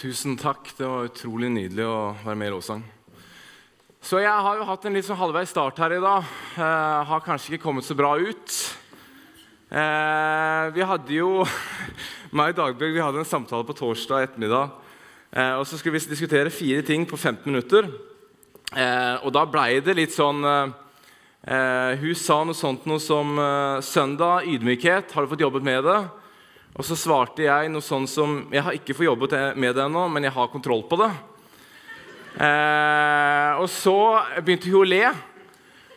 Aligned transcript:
Tusen 0.00 0.32
takk. 0.40 0.70
Det 0.78 0.86
var 0.88 1.10
utrolig 1.10 1.50
nydelig 1.52 1.84
å 1.84 2.14
være 2.22 2.36
med 2.40 2.48
i 2.48 2.52
lovsang. 2.54 2.80
Så 4.00 4.22
jeg 4.22 4.32
har 4.32 4.56
jo 4.56 4.64
hatt 4.64 4.84
en 4.88 4.94
litt 4.96 5.04
sånn 5.04 5.18
halvveis 5.20 5.50
start 5.52 5.76
her 5.82 5.92
i 5.92 5.98
dag. 6.00 6.30
Eh, 6.56 7.00
har 7.10 7.20
kanskje 7.20 7.50
ikke 7.50 7.66
kommet 7.66 7.84
så 7.84 7.92
bra 7.98 8.14
ut. 8.16 8.54
Eh, 9.68 10.70
vi 10.72 10.86
hadde 10.88 11.12
jo 11.12 11.44
meg 12.40 12.54
og 12.54 12.62
Dagbjørg 12.62 12.96
vi 12.96 13.02
hadde 13.04 13.20
en 13.20 13.28
samtale 13.28 13.66
på 13.68 13.76
torsdag 13.76 14.24
ettermiddag. 14.24 14.72
Eh, 15.36 15.52
og 15.58 15.66
så 15.68 15.76
skulle 15.76 15.98
vi 15.98 16.14
diskutere 16.14 16.54
fire 16.54 16.80
ting 16.80 17.04
på 17.04 17.20
15 17.20 17.44
minutter. 17.44 17.90
Eh, 18.72 19.20
og 19.20 19.34
da 19.36 19.44
blei 19.52 19.82
det 19.84 19.98
litt 20.00 20.16
sånn 20.16 20.40
eh, 20.48 20.72
eh, 21.44 22.00
Hun 22.00 22.16
sa 22.16 22.40
noe 22.40 22.56
sånt 22.56 22.88
noe 22.88 23.04
som 23.04 23.36
'Søndag, 23.84 24.48
ydmykhet. 24.48 25.12
Har 25.12 25.28
du 25.28 25.34
fått 25.34 25.44
jobbet 25.44 25.68
med 25.68 25.84
det?' 25.84 26.19
Og 26.78 26.86
så 26.86 26.96
svarte 26.98 27.44
jeg 27.44 27.70
noe 27.72 27.82
sånn 27.82 28.06
som 28.08 28.46
'Jeg 28.50 28.62
har 28.62 28.72
ikke 28.72 28.94
fått 28.94 29.10
jobbet 29.10 29.56
med 29.56 29.74
det 29.74 29.84
ennå, 29.84 30.08
men 30.08 30.22
jeg 30.22 30.32
har 30.32 30.48
kontroll 30.48 30.82
på 30.82 30.96
det'. 30.96 31.16
Eh, 32.38 33.60
og 33.60 33.68
så 33.68 34.22
begynte 34.40 34.70
hun 34.70 34.84
å 34.84 34.88
le. 34.88 35.10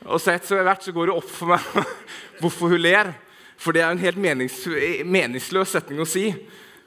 Og 0.06 0.20
så 0.20 0.34
etter 0.34 0.64
hvert 0.64 0.84
så 0.84 0.92
går 0.92 1.08
det 1.08 1.16
opp 1.16 1.30
for 1.30 1.54
meg 1.54 1.60
hvorfor 2.42 2.74
hun 2.74 2.82
ler. 2.82 3.14
For 3.56 3.72
det 3.72 3.84
er 3.84 3.92
en 3.92 4.02
helt 4.02 4.18
menings 4.18 4.66
meningsløs 5.06 5.70
setning 5.70 6.02
å 6.04 6.10
si. 6.10 6.34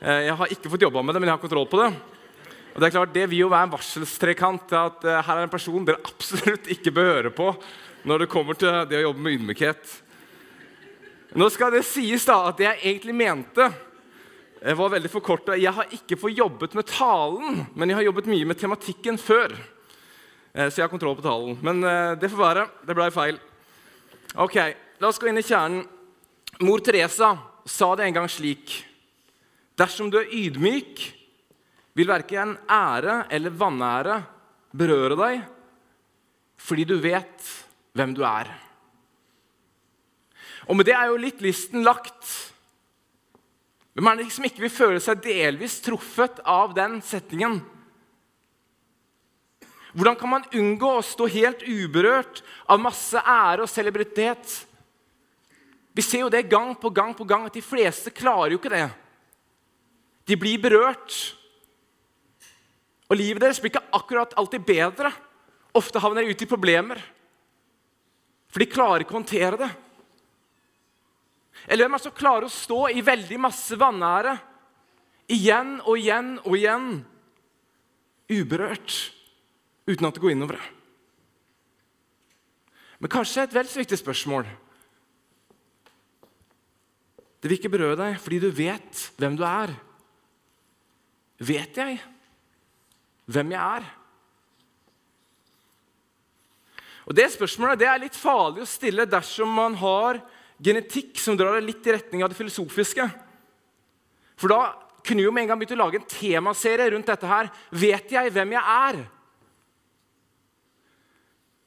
Eh, 0.00 0.26
jeg 0.26 0.36
har 0.36 0.52
ikke 0.52 0.72
fått 0.72 0.84
jobba 0.84 1.02
med 1.02 1.14
det, 1.14 1.20
men 1.20 1.30
jeg 1.30 1.38
har 1.38 1.44
kontroll 1.46 1.68
på 1.70 1.80
det. 1.80 1.94
Og 2.74 2.80
Det 2.80 2.88
er 2.88 2.96
klart, 2.98 3.14
det 3.14 3.28
vil 3.30 3.46
jo 3.46 3.48
være 3.48 3.70
en 3.70 3.72
varselstrekant 3.72 4.66
til 4.68 4.76
at 4.76 5.04
eh, 5.08 5.22
her 5.24 5.38
er 5.38 5.46
en 5.46 5.52
person 5.52 5.86
dere 5.86 6.02
absolutt 6.10 6.68
ikke 6.68 6.92
bør 6.92 7.14
høre 7.14 7.32
på 7.32 7.52
når 8.06 8.22
det 8.22 8.30
kommer 8.30 8.58
til 8.58 8.74
det 8.90 9.00
å 9.00 9.08
jobbe 9.08 9.22
med 9.24 9.38
ydmykhet. 9.38 9.94
Nå 11.36 11.50
skal 11.52 11.74
det 11.74 11.82
sies 11.84 12.24
da 12.24 12.38
at 12.48 12.56
det 12.56 12.64
jeg 12.64 12.94
egentlig 12.94 13.14
mente, 13.14 13.66
eh, 14.62 14.72
var 14.72 14.94
veldig 14.94 15.10
forkorta. 15.12 15.56
Jeg 15.60 15.74
har 15.76 15.90
ikke 15.92 16.16
fått 16.16 16.38
jobbet 16.38 16.74
med 16.74 16.88
talen, 16.88 17.66
men 17.74 17.88
jeg 17.90 17.98
har 17.98 18.06
jobbet 18.08 18.30
mye 18.32 18.46
med 18.48 18.56
tematikken 18.56 19.18
før. 19.20 19.52
Eh, 20.54 20.70
Så 20.70 20.80
jeg 20.80 20.88
har 20.88 20.88
kontroll 20.88 21.16
på 21.16 21.26
talen. 21.26 21.58
Men 21.60 21.84
eh, 21.84 22.14
det 22.16 22.30
får 22.32 22.40
være. 22.40 22.64
Det 22.86 22.96
blei 22.96 23.10
feil. 23.10 23.38
Ok, 24.36 24.56
La 24.98 25.08
oss 25.08 25.18
gå 25.20 25.28
inn 25.28 25.36
i 25.36 25.44
kjernen. 25.44 25.84
Mor 26.64 26.80
Teresa 26.80 27.34
sa 27.68 27.94
det 27.96 28.06
en 28.06 28.14
gang 28.16 28.28
slik 28.32 28.78
Dersom 29.76 30.08
du 30.08 30.16
er 30.16 30.30
ydmyk, 30.32 31.02
vil 31.92 32.08
verken 32.08 32.54
ære 32.64 33.26
eller 33.28 33.52
vanære 33.52 34.22
berøre 34.72 35.18
deg, 35.20 35.42
fordi 36.56 36.86
du 36.88 36.96
vet 36.96 37.50
hvem 37.92 38.14
du 38.16 38.22
er. 38.24 38.48
Og 40.66 40.76
med 40.76 40.88
det 40.88 40.96
er 40.98 41.10
jo 41.10 41.20
litt 41.20 41.42
listen 41.44 41.86
lagt. 41.86 42.26
Hvem 43.96 44.10
er 44.10 44.18
det 44.18 44.28
som 44.34 44.44
ikke 44.44 44.66
vil 44.66 44.74
føle 44.74 45.00
seg 45.00 45.22
delvis 45.24 45.78
truffet 45.84 46.42
av 46.42 46.74
den 46.76 46.98
setningen? 47.04 47.60
Hvordan 49.96 50.18
kan 50.20 50.28
man 50.28 50.48
unngå 50.52 50.90
å 50.98 51.04
stå 51.06 51.28
helt 51.32 51.62
uberørt 51.64 52.42
av 52.68 52.82
masse 52.82 53.16
ære 53.16 53.64
og 53.64 53.72
celebritet? 53.72 54.58
Vi 55.96 56.04
ser 56.04 56.26
jo 56.26 56.32
det 56.32 56.50
gang 56.50 56.74
på 56.76 56.90
gang 56.92 57.14
på 57.16 57.24
gang 57.24 57.46
at 57.48 57.56
de 57.56 57.64
fleste 57.64 58.12
klarer 58.12 58.52
jo 58.52 58.60
ikke 58.60 58.74
det. 58.74 58.84
De 60.28 60.36
blir 60.36 60.60
berørt. 60.60 61.14
Og 63.08 63.16
livet 63.16 63.40
deres 63.40 63.62
blir 63.62 63.72
ikke 63.72 63.86
akkurat 63.96 64.36
alltid 64.36 64.66
bedre. 64.68 65.14
Ofte 65.72 66.02
havner 66.02 66.26
de 66.26 66.34
ute 66.34 66.44
i 66.44 66.50
problemer. 66.50 67.00
For 68.52 68.60
de 68.60 68.68
klarer 68.68 69.06
ikke 69.06 69.16
å 69.16 69.20
håndtere 69.22 69.62
det. 69.62 69.72
Eller 71.66 71.84
hvem 71.84 71.96
er 71.96 72.00
det 72.00 72.06
som 72.06 72.14
klarer 72.14 72.46
å 72.46 72.52
stå 72.52 72.80
i 72.94 73.04
veldig 73.04 73.38
masse 73.42 73.78
vanære 73.78 74.36
igjen 75.34 75.80
og 75.82 75.98
igjen 75.98 76.36
og 76.44 76.54
igjen, 76.54 76.88
uberørt, 78.30 78.94
uten 79.86 80.06
at 80.06 80.14
det 80.14 80.22
går 80.22 80.34
innover 80.36 80.60
det? 80.60 80.70
Men 83.02 83.12
kanskje 83.12 83.44
et 83.44 83.54
vel 83.54 83.68
så 83.68 83.82
viktig 83.82 83.98
spørsmål. 84.00 84.46
Det 87.40 87.50
vil 87.50 87.58
ikke 87.58 87.74
berøre 87.74 87.98
deg 87.98 88.16
fordi 88.22 88.40
du 88.42 88.48
vet 88.54 89.02
hvem 89.20 89.36
du 89.38 89.44
er. 89.46 89.74
Vet 91.36 91.76
jeg 91.76 91.98
hvem 93.26 93.52
jeg 93.52 93.60
er? 93.60 93.86
Og 97.06 97.14
Det 97.14 97.26
spørsmålet 97.30 97.78
det 97.78 97.86
er 97.90 98.02
litt 98.02 98.18
farlig 98.18 98.64
å 98.64 98.70
stille 98.70 99.06
dersom 99.06 99.52
man 99.54 99.76
har 99.78 100.18
genetikk 100.62 101.18
som 101.20 101.36
drar 101.38 101.58
deg 101.58 101.68
litt 101.68 101.86
i 101.86 101.94
retning 101.96 102.24
av 102.24 102.32
det 102.32 102.38
filosofiske. 102.38 103.06
For 104.36 104.52
da 104.52 104.60
kunne 105.06 105.22
vi 105.22 105.26
jo 105.28 105.34
med 105.34 105.44
en 105.44 105.52
gang 105.52 105.60
begynt 105.60 105.76
å 105.76 105.82
lage 105.82 106.00
en 106.00 106.08
temaserie 106.10 106.90
rundt 106.92 107.08
dette 107.08 107.28
her. 107.30 107.50
Vet 107.70 108.12
jeg 108.12 108.32
hvem 108.34 108.56
jeg 108.56 108.76
er? 108.76 109.02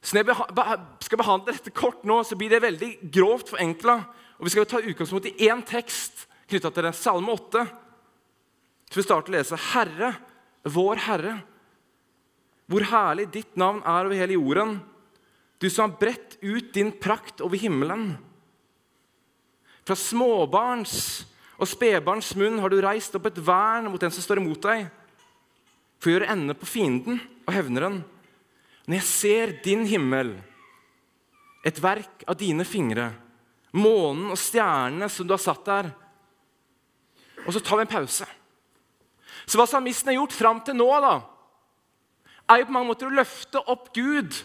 Så 0.00 0.16
når 0.16 0.30
jeg 0.32 0.80
skal 1.04 1.20
behandle 1.20 1.54
dette 1.54 1.74
kort 1.76 2.04
nå, 2.08 2.22
så 2.24 2.36
blir 2.38 2.52
det 2.52 2.62
veldig 2.64 2.90
grovt 3.12 3.52
forenkla. 3.52 3.98
Og 4.40 4.48
vi 4.48 4.54
skal 4.54 4.68
ta 4.68 4.80
utgangspunkt 4.80 5.28
i 5.28 5.48
én 5.50 5.60
tekst 5.68 6.26
knytta 6.50 6.72
til 6.72 6.88
det, 6.88 6.96
Salme 6.96 7.34
8. 7.36 7.64
Så 8.90 8.98
vi 8.98 9.06
starter 9.06 9.32
å 9.32 9.36
lese 9.36 9.58
Herre, 9.70 10.14
vår 10.66 11.02
Herre, 11.06 11.34
hvor 12.70 12.84
herlig 12.86 13.28
ditt 13.34 13.56
navn 13.58 13.80
er 13.82 14.06
over 14.06 14.18
hele 14.18 14.36
jorden. 14.36 14.76
Du 15.60 15.66
som 15.68 15.88
har 15.88 15.98
bredt 16.00 16.36
ut 16.40 16.70
din 16.74 16.92
prakt 17.02 17.42
over 17.44 17.58
himmelen. 17.58 18.14
Fra 19.90 19.96
småbarns 19.98 21.24
og 21.58 21.66
spedbarns 21.66 22.28
munn 22.38 22.60
har 22.62 22.70
du 22.70 22.76
reist 22.78 23.16
opp 23.18 23.24
et 23.26 23.38
vern 23.42 23.88
mot 23.90 23.98
den 23.98 24.12
som 24.14 24.22
står 24.22 24.38
imot 24.38 24.62
deg, 24.62 24.84
for 25.98 26.06
å 26.06 26.12
gjøre 26.14 26.28
ende 26.30 26.54
på 26.54 26.68
fienden 26.70 27.16
og 27.42 27.50
hevneren. 27.56 27.96
Når 28.86 28.96
jeg 29.00 29.06
ser 29.08 29.54
din 29.64 29.82
himmel, 29.90 30.30
et 31.66 31.80
verk 31.82 32.22
av 32.30 32.38
dine 32.38 32.62
fingre, 32.62 33.08
månen 33.74 34.30
og 34.30 34.38
stjernene 34.38 35.08
som 35.10 35.26
du 35.26 35.34
har 35.34 35.42
satt 35.42 35.66
der 35.66 35.90
Og 37.42 37.50
så 37.54 37.60
tar 37.64 37.80
vi 37.80 37.88
en 37.88 37.90
pause. 37.90 38.26
Så 39.42 39.58
hva 39.58 39.66
salmisten 39.66 40.12
har 40.12 40.20
gjort 40.20 40.38
fram 40.38 40.62
til 40.62 40.78
nå, 40.78 40.86
da, 41.02 41.16
er 42.46 42.62
jo 42.62 42.70
på 42.70 42.76
mange 42.78 42.92
måter 42.92 43.10
å 43.10 43.18
løfte 43.18 43.66
opp 43.66 43.90
Gud 43.96 44.38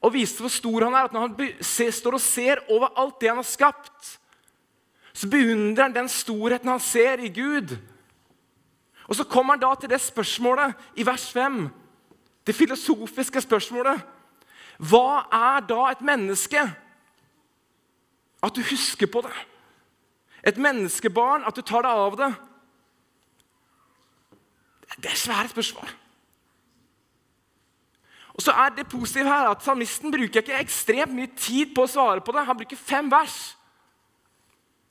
og 0.00 0.16
vise 0.16 0.40
hvor 0.40 0.56
stor 0.56 0.88
han 0.88 0.96
er. 0.96 1.10
At 1.10 1.12
når 1.12 1.28
han 1.28 1.92
står 1.92 2.16
og 2.16 2.24
ser 2.24 2.64
over 2.72 2.94
alt 2.96 3.20
det 3.20 3.34
han 3.34 3.42
har 3.42 3.50
skapt, 3.52 4.21
så 5.12 5.28
beundrer 5.28 5.82
han 5.82 5.94
den 5.94 6.08
storheten 6.08 6.68
han 6.68 6.80
ser 6.80 7.20
i 7.20 7.28
Gud. 7.28 7.76
Og 9.08 9.16
så 9.16 9.24
kommer 9.24 9.54
han 9.54 9.62
da 9.62 9.74
til 9.74 9.90
det 9.90 10.00
spørsmålet 10.00 10.74
i 10.96 11.06
vers 11.06 11.30
5, 11.32 11.68
det 12.46 12.54
filosofiske 12.54 13.40
spørsmålet. 13.40 14.00
Hva 14.78 15.26
er 15.32 15.66
da 15.68 15.90
et 15.90 16.00
menneske? 16.00 16.62
At 18.42 18.56
du 18.56 18.62
husker 18.66 19.06
på 19.06 19.20
det. 19.22 19.34
Et 20.48 20.56
menneskebarn, 20.58 21.44
at 21.46 21.56
du 21.56 21.62
tar 21.62 21.84
deg 21.86 22.00
av 22.06 22.16
det. 22.18 22.30
Det 24.96 25.10
er 25.12 25.20
svære 25.20 25.48
spørsmål. 25.48 25.92
Og 28.34 28.42
så 28.42 28.52
er 28.52 28.68
det 28.68 28.88
positive 28.88 29.28
her 29.28 29.50
at 29.50 29.62
Salmisten 29.62 30.12
bruker 30.12 30.40
ikke 30.40 30.58
ekstremt 30.58 31.14
mye 31.14 31.30
tid 31.36 31.74
på 31.76 31.84
å 31.84 31.90
svare 31.90 32.24
på 32.24 32.32
det. 32.32 32.46
Han 32.48 32.58
bruker 32.58 32.80
fem 32.80 33.10
vers 33.12 33.52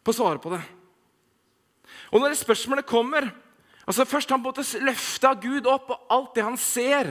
på 0.01 0.13
å 0.13 0.18
svare 0.18 0.42
på 0.42 0.51
det. 0.53 0.62
Og 2.12 2.21
når 2.21 2.33
det 2.33 2.42
spørsmålet 2.42 2.88
kommer 2.89 3.31
altså 3.89 4.06
Først 4.06 4.30
han 4.30 4.44
på 4.44 4.51
en 4.51 4.53
måte 4.53 4.83
løfta 4.86 5.31
Gud 5.42 5.65
opp 5.68 5.89
og 5.89 6.12
alt 6.13 6.36
det 6.38 6.44
han 6.45 6.57
ser. 6.59 7.09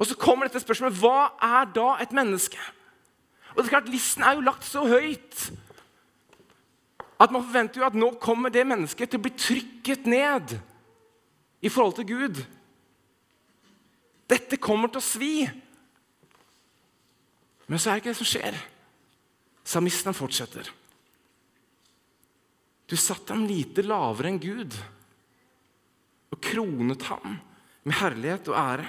Og 0.00 0.08
så 0.08 0.16
kommer 0.18 0.48
dette 0.48 0.62
spørsmålet 0.62 0.96
hva 0.98 1.34
er 1.44 1.68
da 1.76 1.90
et 2.02 2.14
menneske? 2.16 2.58
Og 3.52 3.60
det 3.60 3.66
er 3.68 3.74
klart, 3.76 3.90
Listen 3.92 4.24
er 4.24 4.34
jo 4.34 4.46
lagt 4.46 4.64
så 4.66 4.82
høyt 4.88 5.44
at 7.20 7.30
man 7.30 7.44
forventer 7.44 7.80
jo 7.80 7.86
at 7.86 7.96
nå 7.96 8.08
kommer 8.20 8.50
det 8.50 8.64
mennesket 8.66 9.12
til 9.12 9.20
å 9.20 9.24
bli 9.26 9.32
trykket 9.38 10.08
ned 10.10 10.56
i 11.62 11.70
forhold 11.70 11.94
til 12.00 12.08
Gud. 12.08 12.40
Dette 14.28 14.58
kommer 14.58 14.90
til 14.90 14.98
å 14.98 15.04
svi. 15.04 15.34
Men 17.68 17.78
så 17.78 17.90
er 17.90 17.94
det 17.94 18.02
ikke 18.02 18.12
det 18.12 18.18
som 18.18 18.28
skjer. 18.28 18.58
Samisten 19.64 20.16
fortsetter. 20.16 20.68
Du 22.88 22.96
satte 23.00 23.32
ham 23.32 23.46
lite 23.48 23.84
lavere 23.86 24.30
enn 24.30 24.42
Gud 24.42 24.76
og 26.34 26.40
kronet 26.42 27.06
ham 27.08 27.38
med 27.84 27.96
herlighet 28.00 28.50
og 28.50 28.58
ære. 28.58 28.88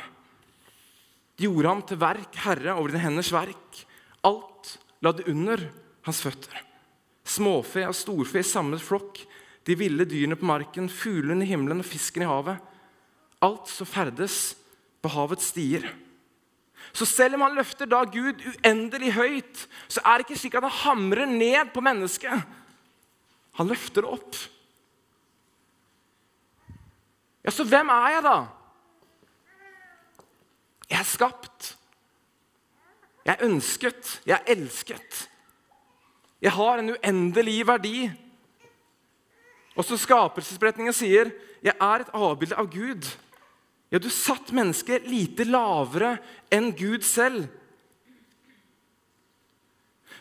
De 1.36 1.48
gjorde 1.48 1.72
ham 1.72 1.84
til 1.84 2.00
verk, 2.00 2.38
herre 2.46 2.76
over 2.76 2.92
dine 2.92 3.04
henders 3.04 3.32
verk. 3.34 3.82
Alt 4.26 4.78
la 5.04 5.12
det 5.16 5.28
under 5.32 5.62
hans 6.08 6.22
føtter. 6.24 6.56
Småfe 7.26 7.84
og 7.88 7.98
storfe 7.98 8.42
i 8.42 8.48
samme 8.48 8.80
flokk, 8.80 9.20
de 9.66 9.76
ville 9.78 10.06
dyrene 10.06 10.38
på 10.38 10.46
marken, 10.48 10.88
fuglene 10.92 11.44
i 11.44 11.50
himmelen 11.50 11.82
og 11.82 11.88
fisken 11.90 12.24
i 12.24 12.30
havet. 12.30 12.60
Alt 13.44 13.70
som 13.72 13.90
ferdes 13.90 14.56
på 15.02 15.12
havets 15.12 15.50
stier. 15.52 15.88
Så 16.96 17.08
selv 17.10 17.36
om 17.38 17.44
han 17.46 17.58
løfter 17.58 17.90
da 17.90 18.04
Gud 18.08 18.44
uendelig 18.46 19.16
høyt, 19.16 19.66
så 19.90 20.04
er 20.06 20.22
det 20.22 20.28
ikke 20.28 20.40
slik 20.40 20.58
at 20.60 20.68
han 20.68 20.80
hamrer 20.84 21.28
ned 21.30 21.74
på 21.74 21.84
mennesket. 21.84 22.46
Han 23.56 23.72
løfter 23.72 24.04
det 24.04 24.12
opp. 24.12 24.38
Ja, 27.46 27.54
så 27.54 27.64
hvem 27.68 27.92
er 27.94 28.08
jeg, 28.16 28.26
da? 28.26 28.38
Jeg 30.90 31.00
er 31.00 31.08
skapt. 31.08 31.72
Jeg 33.26 33.36
er 33.36 33.46
ønsket. 33.48 34.20
Jeg 34.26 34.38
er 34.38 34.54
elsket. 34.56 35.26
Jeg 36.42 36.54
har 36.54 36.82
en 36.82 36.94
uendelig 36.96 37.60
verdi. 37.68 38.00
Og 39.76 39.86
så 39.86 39.98
skapelsesberetningen 39.98 40.94
sier, 40.94 41.32
'Jeg 41.64 41.74
er 41.82 42.02
et 42.02 42.14
avbilde 42.14 42.56
av 42.56 42.68
Gud'. 42.70 43.18
Ja, 43.92 43.98
du 43.98 44.10
satt 44.10 44.52
mennesket 44.52 45.08
lite 45.08 45.44
lavere 45.44 46.18
enn 46.52 46.72
Gud 46.76 47.02
selv. 47.02 47.48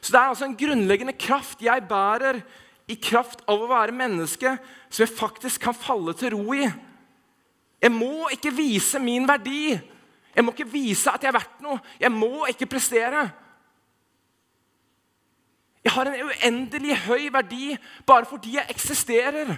Så 0.01 0.13
det 0.13 0.21
er 0.21 0.29
altså 0.29 0.45
en 0.45 0.57
grunnleggende 0.57 1.13
kraft 1.13 1.63
jeg 1.63 1.89
bærer 1.89 2.43
i 2.91 2.97
kraft 3.01 3.41
av 3.49 3.63
å 3.65 3.69
være 3.71 3.95
menneske, 3.97 4.57
som 4.91 5.05
jeg 5.05 5.17
faktisk 5.17 5.63
kan 5.65 5.77
falle 5.77 6.13
til 6.19 6.35
ro 6.37 6.57
i. 6.57 6.67
Jeg 7.81 7.93
må 7.93 8.29
ikke 8.33 8.53
vise 8.55 9.01
min 9.01 9.29
verdi. 9.29 9.73
Jeg 10.35 10.45
må 10.45 10.53
ikke 10.53 10.69
vise 10.69 11.13
at 11.13 11.23
jeg 11.23 11.31
er 11.31 11.39
verdt 11.39 11.65
noe. 11.65 11.81
Jeg 12.01 12.13
må 12.13 12.47
ikke 12.51 12.69
prestere. 12.69 13.25
Jeg 15.85 15.93
har 15.93 16.09
en 16.09 16.31
uendelig 16.31 16.97
høy 17.05 17.29
verdi 17.33 17.75
bare 18.09 18.29
fordi 18.29 18.57
jeg 18.57 18.73
eksisterer. 18.73 19.53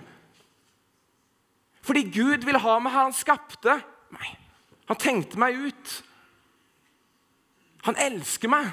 Fordi 1.87 2.03
Gud 2.11 2.43
vil 2.47 2.59
ha 2.59 2.79
meg 2.83 2.93
her 2.93 3.07
han 3.07 3.15
skapte 3.15 3.79
meg. 4.11 4.33
Han 4.91 4.99
tenkte 5.03 5.39
meg 5.39 5.59
ut. 5.69 5.95
Han 7.87 7.99
elsker 8.03 8.51
meg. 8.51 8.73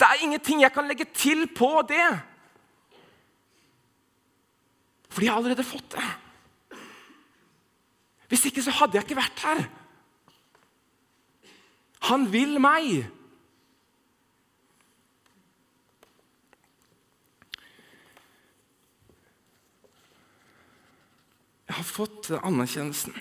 Det 0.00 0.08
er 0.08 0.22
ingenting 0.24 0.62
jeg 0.62 0.72
kan 0.72 0.88
legge 0.88 1.04
til 1.12 1.44
på 1.52 1.68
det. 1.88 2.08
Fordi 5.10 5.26
jeg 5.26 5.34
har 5.34 5.42
allerede 5.42 5.66
fått 5.66 5.92
det. 5.92 6.08
Hvis 8.30 8.46
ikke 8.48 8.62
så 8.64 8.72
hadde 8.78 8.96
jeg 8.96 9.04
ikke 9.04 9.18
vært 9.18 9.42
her. 9.44 9.64
Han 12.08 12.24
vil 12.32 12.56
meg. 12.62 13.02
Jeg 21.68 21.76
har 21.76 21.86
fått 21.86 22.30
anerkjennelsen 22.40 23.18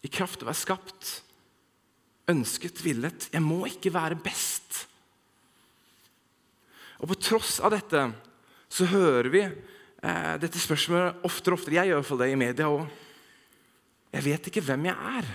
i 0.00 0.08
kraft 0.08 0.40
av 0.40 0.48
å 0.48 0.50
være 0.54 0.62
skapt, 0.62 1.10
ønsket, 2.30 2.80
villet. 2.86 3.28
Jeg 3.34 3.44
må 3.44 3.66
ikke 3.68 3.92
være 3.92 4.16
best. 4.16 4.86
Og 7.00 7.08
på 7.08 7.18
tross 7.20 7.58
av 7.64 7.72
dette 7.72 8.04
så 8.70 8.86
hører 8.90 9.30
vi 9.32 9.42
eh, 9.44 10.34
dette 10.40 10.60
spørsmålet 10.60 11.24
oftere 11.26 11.56
og 11.56 11.60
oftere. 11.60 11.78
Jeg 11.78 11.90
gjør 11.90 12.00
iallfall 12.00 12.20
det 12.22 12.28
i 12.32 12.40
media 12.40 12.68
òg. 12.70 12.84
Jeg 14.10 14.26
vet 14.26 14.50
ikke 14.50 14.64
hvem 14.66 14.88
jeg 14.90 15.14
er. 15.16 15.30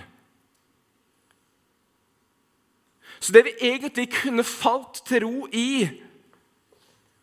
Så 3.18 3.32
det 3.32 3.46
vi 3.46 3.56
egentlig 3.64 4.10
kunne 4.12 4.44
falt 4.44 5.00
til 5.08 5.24
ro 5.24 5.46
i, 5.48 5.88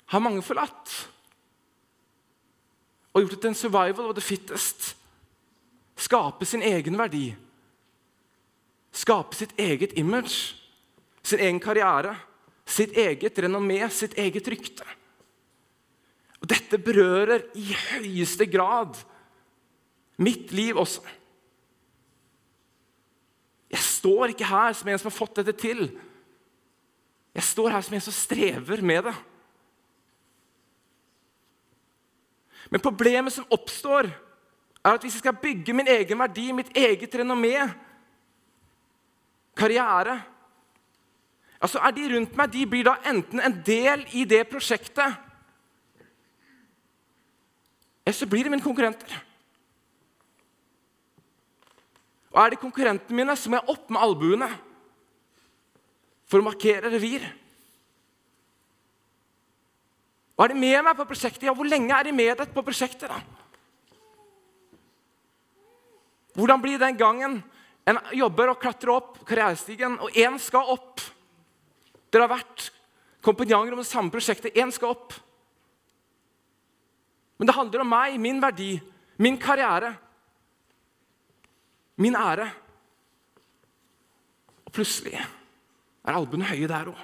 har 0.09 0.21
mange 0.21 0.41
forlatt. 0.45 0.91
Og 3.13 3.21
gjort 3.21 3.35
det 3.35 3.41
til 3.43 3.51
en 3.53 3.57
survival 3.57 4.09
of 4.09 4.17
the 4.17 4.25
fittest. 4.25 4.95
Skape 5.95 6.45
sin 6.49 6.65
egen 6.65 6.97
verdi. 6.97 7.27
Skape 8.93 9.37
sitt 9.37 9.53
eget 9.57 9.93
image, 9.97 10.55
sin 11.23 11.39
egen 11.39 11.61
karriere, 11.61 12.17
sitt 12.65 12.95
eget 12.97 13.39
renommé, 13.43 13.81
sitt 13.91 14.15
eget 14.19 14.47
rykte. 14.47 14.85
Og 16.41 16.49
Dette 16.51 16.79
berører 16.81 17.45
i 17.55 17.69
høyeste 17.71 18.47
grad 18.51 18.97
mitt 20.19 20.51
liv 20.55 20.77
også. 20.79 21.03
Jeg 23.73 23.81
står 23.81 24.33
ikke 24.33 24.47
her 24.47 24.73
som 24.77 24.89
en 24.89 24.99
som 24.99 25.09
har 25.09 25.15
fått 25.15 25.39
dette 25.39 25.55
til. 25.57 25.87
Jeg 27.33 27.45
står 27.47 27.71
her 27.73 27.85
som 27.85 27.95
en 27.97 28.03
som 28.05 28.15
strever 28.15 28.83
med 28.85 29.07
det. 29.07 29.15
Men 32.69 32.83
problemet 32.83 33.33
som 33.33 33.49
oppstår, 33.53 34.11
er 34.83 34.97
at 34.97 35.03
hvis 35.03 35.15
jeg 35.15 35.23
skal 35.23 35.39
bygge 35.39 35.73
min 35.73 35.87
egen 35.87 36.19
verdi, 36.19 36.51
mitt 36.51 36.71
eget 36.77 37.15
renommé, 37.15 37.55
karriere 39.55 40.19
altså 41.63 41.79
er 41.79 41.95
De 41.95 42.09
rundt 42.11 42.35
meg 42.37 42.51
de 42.51 42.65
blir 42.67 42.87
da 42.87 42.97
enten 43.07 43.39
en 43.39 43.61
del 43.65 44.03
i 44.11 44.25
det 44.27 44.43
prosjektet, 44.51 45.19
eller 48.03 48.17
så 48.17 48.27
blir 48.27 48.43
de 48.43 48.51
mine 48.51 48.63
konkurrenter. 48.63 49.13
Og 52.33 52.41
er 52.41 52.51
de 52.51 52.59
konkurrentene 52.59 53.15
mine, 53.15 53.35
så 53.37 53.47
må 53.49 53.61
jeg 53.61 53.71
opp 53.71 53.93
med 53.93 54.01
albuene 54.03 54.49
for 56.27 56.41
å 56.41 56.47
markere 56.49 56.91
revir. 56.91 57.23
Og 60.33 60.43
er 60.43 60.51
de 60.51 60.59
med 60.59 60.79
meg 60.83 60.97
på 60.97 61.07
prosjektet? 61.07 61.45
Ja, 61.47 61.53
hvor 61.55 61.69
lenge 61.69 61.93
er 61.95 62.09
de 62.09 62.15
med 62.17 62.33
deg 62.41 62.51
på 62.51 62.65
prosjektet? 62.65 63.07
da? 63.07 63.21
Hvordan 66.33 66.61
blir 66.63 66.81
den 66.81 66.97
gangen 66.97 67.37
en 67.85 67.99
jobber 68.17 68.49
og 68.51 68.59
klatrer 68.59 68.95
opp 68.95 69.19
karrierestigen, 69.29 69.99
og 70.01 70.17
én 70.17 70.39
skal 70.41 70.73
opp? 70.73 71.03
Dere 72.13 72.27
har 72.27 72.35
vært 72.35 72.69
kompanjonger 73.25 73.73
om 73.73 73.81
det 73.81 73.89
samme 73.89 74.13
prosjektet. 74.13 74.53
Én 74.53 74.71
skal 74.71 74.93
opp. 74.93 75.15
Men 77.41 77.49
det 77.49 77.57
handler 77.57 77.81
om 77.81 77.89
meg, 77.89 78.19
min 78.21 78.41
verdi, 78.43 78.75
min 79.17 79.39
karriere 79.41 79.95
min 81.95 82.15
ære. 82.15 82.51
Og 84.65 84.71
plutselig 84.71 85.13
er 85.13 86.13
albuene 86.13 86.47
høye 86.47 86.67
der 86.67 86.91
òg. 86.91 87.01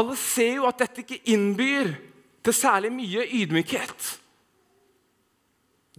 Alle 0.00 0.16
ser 0.16 0.54
jo 0.60 0.66
at 0.68 0.78
dette 0.80 1.02
ikke 1.02 1.32
innbyr 1.32 1.92
til 2.44 2.54
særlig 2.54 2.92
mye 2.94 3.26
ydmykhet. 3.26 4.10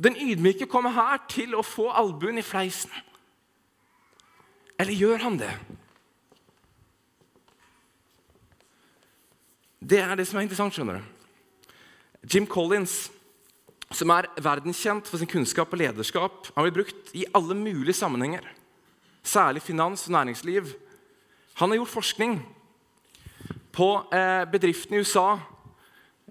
Den 0.03 0.15
ydmyke 0.15 0.65
kommer 0.65 0.95
her 0.95 1.19
til 1.29 1.53
å 1.55 1.65
få 1.65 1.89
albuen 1.91 2.39
i 2.39 2.45
fleisen. 2.45 2.91
Eller 4.81 4.97
gjør 4.97 5.21
han 5.27 5.37
det? 5.37 5.51
Det 9.81 9.99
er 10.01 10.15
det 10.17 10.27
som 10.29 10.39
er 10.39 10.47
interessant. 10.47 10.73
skjønner 10.73 11.01
du. 11.01 11.73
Jim 12.25 12.47
Collins 12.49 13.11
som 13.91 14.11
er 14.13 14.29
verdenskjent 14.39 15.09
for 15.09 15.19
sin 15.19 15.29
kunnskap 15.29 15.73
og 15.73 15.81
lederskap. 15.81 16.49
Han 16.55 16.65
blir 16.65 16.77
brukt 16.79 17.11
i 17.17 17.25
alle 17.35 17.55
mulige 17.57 17.97
sammenhenger, 17.97 18.45
særlig 19.23 19.61
finans 19.61 20.05
og 20.07 20.15
næringsliv. 20.15 20.69
Han 21.59 21.69
har 21.69 21.81
gjort 21.81 21.95
forskning 21.97 22.37
på 23.75 23.89
eh, 24.13 24.45
bedriftene 24.51 24.97
i 24.97 25.03
USA 25.03 25.37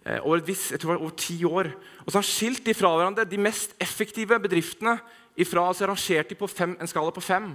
eh, 0.07 0.21
over, 0.23 0.41
vis, 0.47 0.73
over 0.85 1.11
ti 1.11 1.45
år. 1.45 1.73
Og 2.07 2.13
så 2.13 2.19
har 2.19 2.23
han 2.23 2.31
skilt 2.33 2.65
de 2.67 2.75
fra 2.75 2.95
hverandre 2.97 3.29
de 3.29 3.39
mest 3.39 3.77
effektive 3.81 4.41
bedriftene 4.41 4.99
ifra, 5.37 5.69
altså 5.69 5.87
rangert 5.87 6.31
de 6.31 6.35
på 6.35 6.47
fem, 6.47 6.77
en 6.81 6.89
skala 6.89 7.11
på 7.11 7.21
fem. 7.21 7.53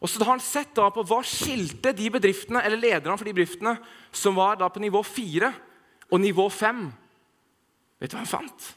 Og 0.00 0.10
så 0.10 0.20
har 0.20 0.34
han 0.34 0.44
sett 0.44 0.74
da 0.76 0.90
på 0.92 1.04
hva 1.08 1.22
skilte 1.24 1.94
de 1.96 2.10
bedriftene, 2.12 2.60
eller 2.60 2.80
lederne 2.80 3.16
for 3.16 3.28
de 3.28 3.32
bedriftene 3.36 3.76
som 4.12 4.36
var 4.36 4.58
da 4.60 4.68
på 4.72 4.82
nivå 4.82 5.00
4 5.06 5.52
og 6.12 6.20
nivå 6.20 6.48
5. 6.52 6.82
Vet 8.00 8.12
du 8.12 8.16
hva 8.16 8.22
han 8.24 8.28
fant? 8.28 8.68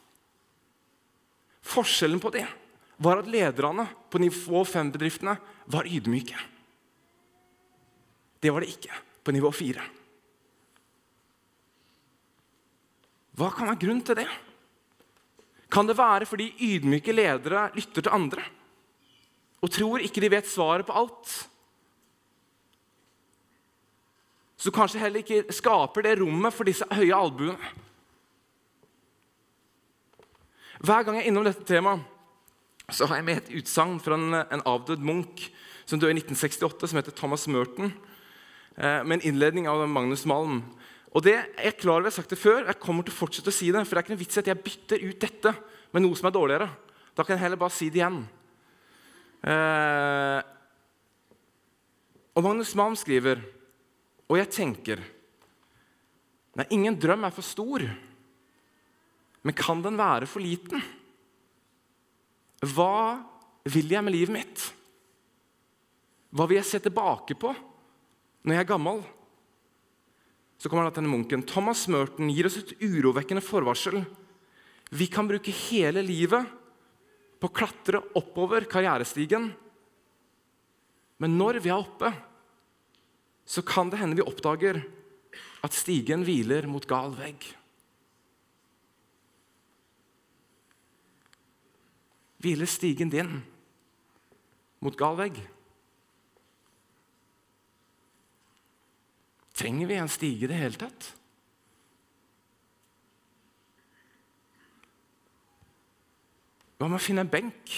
Forskjellen 1.70 2.22
på 2.24 2.32
det 2.34 2.46
var 3.04 3.22
at 3.22 3.30
lederne 3.32 3.86
på 4.12 4.20
nivå 4.20 4.64
5-bedriftene 4.68 5.36
var 5.72 5.88
ydmyke. 5.88 6.40
Det 8.40 8.52
var 8.52 8.64
det 8.64 8.72
ikke 8.72 9.02
på 9.24 9.36
nivå 9.36 9.52
4. 9.56 9.84
Hva 13.40 13.52
kan 13.56 13.70
være 13.70 13.82
grunnen 13.84 14.04
til 14.08 14.20
det? 14.20 14.28
Kan 15.72 15.88
det 15.88 16.00
være 16.00 16.28
fordi 16.28 16.50
ydmyke 16.66 17.14
ledere 17.14 17.68
lytter 17.76 18.04
til 18.04 18.16
andre 18.16 18.48
og 19.60 19.72
tror 19.72 20.04
ikke 20.04 20.22
de 20.24 20.32
vet 20.32 20.48
svaret 20.48 20.88
på 20.88 20.96
alt? 20.96 21.34
Så 24.60 24.72
kanskje 24.76 25.00
heller 25.00 25.24
ikke 25.24 25.56
skaper 25.56 26.04
det 26.04 26.18
rommet 26.20 26.56
for 26.56 26.68
disse 26.68 26.88
høye 26.92 27.16
albuene. 27.16 27.58
Hver 30.80 31.04
gang 31.04 31.20
jeg 31.20 31.26
er 31.26 31.32
innom 31.32 31.48
dette 31.48 31.64
temaet, 31.68 32.04
så 32.90 33.06
har 33.08 33.20
jeg 33.20 33.28
med 33.28 33.40
et 33.40 33.52
utsagn 33.60 34.00
fra 34.02 34.16
en, 34.18 34.36
en, 34.42 34.64
avdød 34.66 35.04
munk 35.06 35.44
som 35.86 36.00
døde 36.00 36.16
i 36.16 36.22
1968, 36.22 36.90
som 36.90 37.00
heter 37.00 37.16
Thomas 37.16 37.46
Merton, 37.52 37.92
eh, 38.80 39.04
med 39.04 39.20
en 39.20 39.26
innledning 39.30 39.68
av 39.70 39.84
Magnus 39.92 40.26
Malm. 40.26 40.64
Og 41.14 41.24
det 41.26 41.36
er 41.36 41.76
klar 41.78 42.00
over, 42.00 42.08
jeg 42.08 42.16
har 42.16 42.18
sagt 42.22 42.34
det 42.34 42.42
før, 42.42 42.66
jeg 42.66 42.82
kommer 42.82 43.06
til 43.06 43.14
å 43.14 43.20
fortsette 43.20 43.52
å 43.52 43.56
si 43.56 43.70
det. 43.74 43.84
For 43.86 43.96
det 43.96 44.02
er 44.02 44.08
ikke 44.08 44.16
noe 44.16 44.24
vits 44.24 44.40
i 44.40 44.42
at 44.42 44.50
jeg 44.52 44.64
bytter 44.66 45.06
ut 45.06 45.24
dette 45.24 45.54
med 45.94 46.06
noe 46.06 46.18
som 46.18 46.30
er 46.30 46.36
dårligere. 46.36 46.70
Da 47.18 47.26
kan 47.26 47.36
jeg 47.36 47.44
heller 47.44 47.62
bare 47.62 47.76
si 47.76 47.90
det 47.90 48.02
igjen. 48.02 48.22
Eh, 49.40 50.40
og 52.36 52.44
Magnus 52.44 52.74
Malm 52.76 52.98
skriver, 53.00 53.42
og 54.30 54.38
jeg 54.40 54.52
tenker 54.54 55.02
Nei, 56.60 56.66
ingen 56.76 56.98
drøm 57.00 57.24
er 57.24 57.32
for 57.32 57.46
stor. 57.46 57.84
men 59.44 59.56
kan 59.56 59.82
den 59.82 59.96
være 59.96 60.28
for 60.28 60.44
liten? 60.44 60.82
Hva 62.60 63.24
vil 63.64 63.88
jeg 63.88 64.04
med 64.04 64.12
livet 64.12 64.34
mitt? 64.34 64.66
Hva 66.36 66.48
vil 66.50 66.60
jeg 66.60 66.68
se 66.68 66.80
tilbake 66.84 67.38
på 67.40 67.54
når 68.44 68.54
jeg 68.54 68.60
er 68.66 68.68
gammel? 68.74 69.00
Så 70.60 70.68
kommer 70.68 70.92
denne 70.92 71.08
munken. 71.08 71.46
Thomas 71.48 71.88
Merton 71.88 72.28
gir 72.34 72.50
oss 72.50 72.58
et 72.60 72.76
urovekkende 72.84 73.42
forvarsel. 73.46 74.02
Vi 74.92 75.08
kan 75.08 75.30
bruke 75.30 75.54
hele 75.70 76.04
livet 76.04 76.44
på 77.40 77.48
å 77.48 77.56
klatre 77.56 78.02
oppover 78.20 78.68
karrierestigen. 78.70 79.50
Men 81.20 81.38
når 81.40 81.62
vi 81.64 81.72
er 81.72 81.80
oppe, 81.80 82.12
så 83.50 83.64
kan 83.66 83.90
det 83.90 84.00
hende 84.02 84.20
vi 84.20 84.26
oppdager 84.26 84.82
at 85.66 85.76
stigen 85.76 86.24
hviler 86.28 86.68
mot 86.70 86.86
gal 86.88 87.16
vegg. 87.18 87.48
Hviler 92.40 92.70
stigen 92.72 93.12
din 93.12 93.40
mot 94.80 94.96
gal 95.00 95.18
vegg? 95.20 95.40
Trenger 99.60 99.90
vi 99.90 99.98
en 100.00 100.12
stige 100.12 100.48
i 100.48 100.52
det 100.52 100.60
hele 100.62 100.80
tatt? 100.80 101.10
Hva 106.80 106.88
med 106.88 106.96
å 106.96 107.04
finne 107.04 107.26
en 107.26 107.32
benk? 107.32 107.74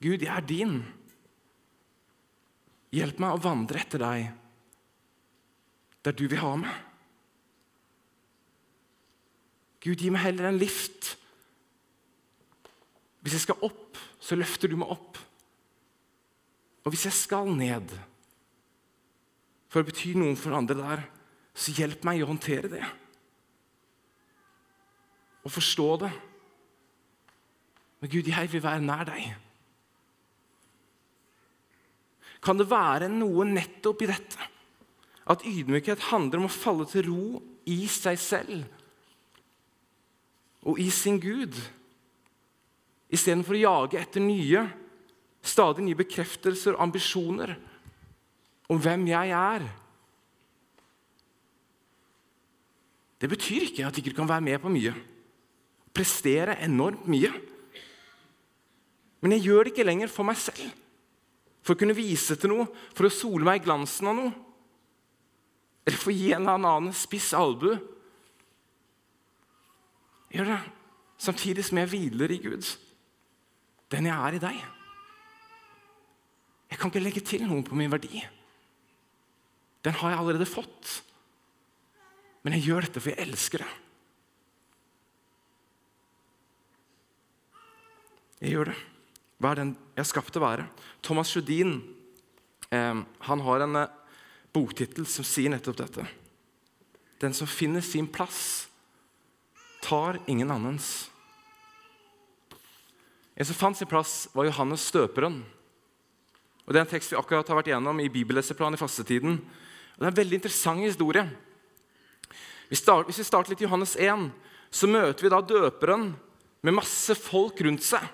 Gud, 0.00 0.22
jeg 0.22 0.30
er 0.30 0.46
din. 0.46 0.76
Hjelp 2.94 3.18
meg 3.22 3.34
å 3.34 3.42
vandre 3.42 3.82
etter 3.82 4.02
deg 4.02 4.30
der 6.00 6.16
du 6.16 6.22
vil 6.30 6.40
ha 6.40 6.54
meg. 6.56 6.76
Gud, 9.84 10.00
gi 10.00 10.12
meg 10.12 10.24
heller 10.24 10.48
en 10.48 10.60
lift. 10.60 11.14
Hvis 13.20 13.36
jeg 13.36 13.44
skal 13.44 13.66
opp, 13.66 13.98
så 14.20 14.38
løfter 14.38 14.70
du 14.70 14.78
meg 14.80 14.92
opp. 14.92 15.18
Og 16.84 16.94
hvis 16.94 17.06
jeg 17.08 17.16
skal 17.16 17.52
ned, 17.52 17.92
for 19.68 19.80
det 19.80 19.92
betyr 19.92 20.16
noe 20.20 20.38
for 20.40 20.56
andre 20.56 20.78
der, 20.78 21.04
så 21.52 21.74
hjelp 21.76 22.04
meg 22.08 22.22
å 22.24 22.30
håndtere 22.30 22.70
det. 22.72 22.84
Og 25.44 25.52
forstå 25.52 25.88
det. 26.04 26.10
Men 28.00 28.12
Gud, 28.12 28.28
jeg 28.28 28.52
vil 28.52 28.64
være 28.64 28.84
nær 28.84 29.06
deg. 29.08 29.30
Kan 32.40 32.56
det 32.56 32.70
være 32.70 33.10
noe 33.12 33.44
nettopp 33.48 34.04
i 34.04 34.08
dette? 34.08 34.50
At 35.30 35.44
ydmykhet 35.46 36.08
handler 36.10 36.40
om 36.40 36.48
å 36.48 36.52
falle 36.52 36.86
til 36.88 37.06
ro 37.10 37.24
i 37.68 37.84
seg 37.90 38.16
selv 38.20 38.76
og 40.60 40.76
i 40.80 40.90
sin 40.92 41.16
Gud, 41.20 41.56
istedenfor 43.08 43.56
å 43.56 43.60
jage 43.62 44.00
etter 44.00 44.20
nye, 44.20 44.66
stadig 45.40 45.86
nye 45.86 45.96
bekreftelser 45.96 46.76
og 46.76 46.82
ambisjoner 46.84 47.54
om 48.70 48.80
hvem 48.80 49.06
jeg 49.08 49.32
er. 49.34 49.64
Det 53.20 53.28
betyr 53.28 53.70
ikke 53.70 53.86
at 53.88 53.98
ikke 54.00 54.14
kan 54.16 54.28
være 54.28 54.44
med 54.44 54.60
på 54.60 54.72
mye, 54.72 54.92
prestere 55.94 56.58
enormt 56.64 57.06
mye. 57.10 57.30
Men 59.20 59.36
jeg 59.36 59.48
gjør 59.48 59.66
det 59.66 59.74
ikke 59.74 59.86
lenger 59.86 60.12
for 60.12 60.26
meg 60.28 60.38
selv, 60.40 60.62
for 61.60 61.76
å 61.76 61.80
kunne 61.80 61.96
vise 61.96 62.36
til 62.40 62.54
noe, 62.54 62.68
for 62.96 63.08
å 63.08 63.12
sole 63.12 63.44
meg 63.46 63.60
i 63.60 63.64
glansen 63.66 64.08
av 64.10 64.16
noe. 64.16 64.32
Eller 65.84 66.00
for 66.00 66.12
å 66.12 66.16
gi 66.16 66.30
en 66.32 66.46
eller 66.46 66.70
annen 66.70 66.96
spiss 66.96 67.32
albue. 67.36 67.78
Gjør 70.30 70.52
det 70.52 70.60
samtidig 71.20 71.64
som 71.66 71.80
jeg 71.80 71.90
hviler 71.92 72.32
i 72.32 72.40
Gud, 72.40 72.66
den 73.92 74.08
jeg 74.08 74.16
er 74.16 74.36
i 74.36 74.42
deg. 74.42 74.60
Jeg 76.70 76.78
kan 76.78 76.92
ikke 76.92 77.02
legge 77.02 77.22
til 77.26 77.44
noe 77.48 77.66
på 77.66 77.76
min 77.76 77.90
verdi. 77.92 78.22
Den 79.84 79.96
har 79.98 80.12
jeg 80.12 80.20
allerede 80.22 80.48
fått. 80.48 81.00
Men 82.44 82.56
jeg 82.56 82.68
gjør 82.68 82.86
dette 82.86 83.02
for 83.02 83.12
jeg 83.12 83.26
elsker 83.26 83.64
det. 83.64 83.70
Jeg 88.40 88.54
gjør 88.54 88.70
det. 88.72 88.78
Hva 89.40 89.52
er 89.52 89.60
den 89.60 89.74
jeg 89.96 90.02
er 90.02 90.08
skapt 90.08 90.32
til 90.32 90.40
å 90.40 90.46
være? 90.46 90.66
Thomas 91.04 91.30
Sjødin 91.32 91.78
eh, 92.72 93.02
han 93.28 93.44
har 93.44 93.64
en 93.64 93.82
eh, 93.82 93.94
boktittel 94.52 95.06
som 95.08 95.26
sier 95.26 95.52
nettopp 95.52 95.78
dette. 95.80 96.06
Den 97.20 97.36
som 97.36 97.48
finner 97.48 97.84
sin 97.84 98.08
plass, 98.08 98.66
tar 99.84 100.18
ingen 100.28 100.50
annens. 100.52 101.10
En 103.36 103.48
som 103.48 103.56
fant 103.56 103.76
sin 103.76 103.88
plass, 103.88 104.28
var 104.36 104.48
Johannes 104.48 104.84
støperen. 104.88 105.40
Og 106.64 106.72
Det 106.72 106.80
er 106.80 106.84
en 106.84 106.92
tekst 106.92 107.12
vi 107.12 107.18
akkurat 107.20 107.48
har 107.48 107.56
vært 107.60 107.70
igjennom 107.72 108.00
i 108.00 108.12
bibelleseplanen 108.12 108.76
i 108.76 108.80
fastetiden. 108.80 109.38
Og 109.40 110.00
Det 110.00 110.06
er 110.08 110.12
en 110.12 110.20
veldig 110.20 110.40
interessant 110.40 110.84
historie. 110.84 111.24
Hvis 112.70 112.84
vi 113.18 113.26
starter 113.26 113.52
litt 113.52 113.64
i 113.64 113.66
Johannes 113.66 113.96
1, 113.96 114.28
så 114.70 114.86
møter 114.86 115.26
vi 115.26 115.32
da 115.32 115.40
døperen 115.42 116.12
med 116.62 116.76
masse 116.76 117.16
folk 117.18 117.60
rundt 117.64 117.82
seg. 117.84 118.04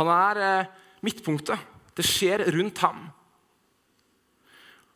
Han 0.00 0.08
er 0.08 0.40
eh, 0.40 0.68
midtpunktet. 1.04 1.60
Det 1.96 2.06
skjer 2.06 2.46
rundt 2.54 2.80
ham. 2.80 3.04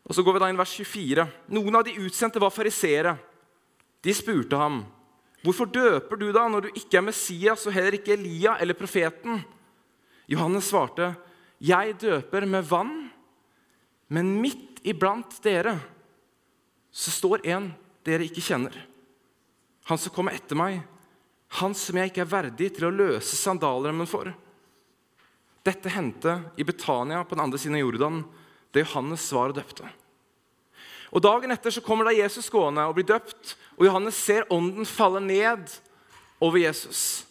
Og 0.04 0.16
Så 0.16 0.25
går 0.25 0.37
vi 0.37 0.42
da 0.42 0.50
inn 0.52 0.61
vers 0.61 0.73
24. 0.76 1.25
Noen 1.56 1.76
av 1.76 1.84
de 1.87 1.96
utsendte 2.04 2.40
var 2.42 2.52
fariseere. 2.52 3.16
De 4.04 4.12
spurte 4.12 4.56
ham, 4.56 4.84
'Hvorfor 5.44 5.68
døper 5.68 6.16
du 6.16 6.30
da 6.32 6.46
når 6.49 6.61
du 6.64 6.68
ikke 6.73 6.96
er 6.96 7.04
Messias 7.04 7.66
og 7.68 7.73
heller 7.76 7.99
ikke 7.99 8.14
Elia 8.16 8.56
eller 8.61 8.76
profeten?' 8.76 9.44
Johannes 10.26 10.70
svarte, 10.73 11.16
'Jeg 11.61 12.00
døper 12.00 12.46
med 12.46 12.64
vann, 12.64 13.11
men 14.08 14.40
midt 14.40 14.80
iblant 14.84 15.37
dere 15.44 15.78
så 16.90 17.11
står 17.11 17.44
en 17.44 17.75
dere 18.04 18.25
ikke 18.25 18.40
kjenner.' 18.40 18.87
Han 19.84 19.99
som 19.99 20.12
kommer 20.12 20.32
etter 20.32 20.56
meg, 20.56 20.80
han 21.61 21.75
som 21.75 21.96
jeg 21.96 22.11
ikke 22.11 22.25
er 22.25 22.32
verdig 22.32 22.70
til 22.73 22.88
å 22.88 22.96
løse 22.96 23.37
sandalremmen 23.37 24.08
for. 24.08 24.32
Dette 25.64 25.88
hendte 25.88 26.38
i 26.61 26.64
Betania 26.64 27.23
på 27.25 27.37
den 27.37 27.44
andre 27.47 27.59
siden 27.59 27.78
av 27.78 27.87
Jordan 27.87 28.25
det 28.75 28.83
Johannes 28.85 29.23
svar 29.25 29.52
og 29.52 29.56
døpte. 29.56 29.87
Og 31.14 31.23
Dagen 31.23 31.54
etter 31.54 31.73
så 31.73 31.83
kommer 31.85 32.09
da 32.09 32.16
Jesus 32.16 32.50
gående 32.50 32.85
og 32.88 32.97
blir 32.99 33.06
døpt, 33.06 33.54
og 33.78 33.87
Johannes 33.87 34.18
ser 34.18 34.49
ånden 34.52 34.87
falle 34.88 35.23
ned 35.23 35.71
over 36.42 36.59
Jesus. 36.59 37.25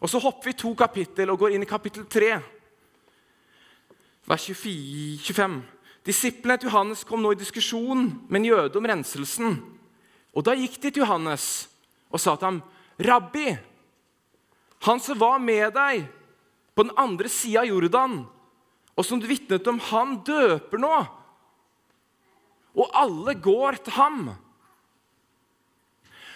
Og 0.00 0.08
Så 0.08 0.18
hopper 0.18 0.50
vi 0.50 0.56
to 0.56 0.74
kapittel 0.74 1.30
og 1.30 1.38
går 1.38 1.54
inn 1.54 1.62
i 1.62 1.68
kapittel 1.68 2.06
3, 2.08 2.38
vers 4.28 4.44
24, 4.48 5.18
25. 5.24 5.60
Disiplene 6.08 6.56
til 6.56 6.70
Johannes 6.70 7.04
kom 7.04 7.20
nå 7.20 7.34
i 7.34 7.40
diskusjon 7.40 8.06
med 8.28 8.40
en 8.40 8.48
jøde 8.48 8.78
om 8.80 8.86
renselsen. 8.88 9.58
Og 10.32 10.44
Da 10.44 10.54
gikk 10.56 10.80
de 10.80 10.90
til 10.90 11.02
Johannes 11.04 11.68
og 12.10 12.20
sa 12.20 12.36
til 12.36 12.46
ham, 12.46 12.62
'Rabbi, 12.98 13.58
han 14.80 15.00
som 15.00 15.20
var 15.20 15.38
med 15.38 15.74
deg 15.74 16.08
på 16.78 16.84
den 16.86 16.94
andre 16.94 17.26
sida 17.26 17.64
av 17.64 17.72
Jordan' 17.72 18.20
og 18.98 19.06
som 19.06 19.22
vitnet 19.22 19.66
om, 19.70 19.78
han 19.78 20.16
døper 20.26 20.80
nå. 20.82 20.94
Og 22.78 22.94
alle 22.98 23.34
går 23.38 23.78
til 23.82 23.94
ham. 23.94 24.22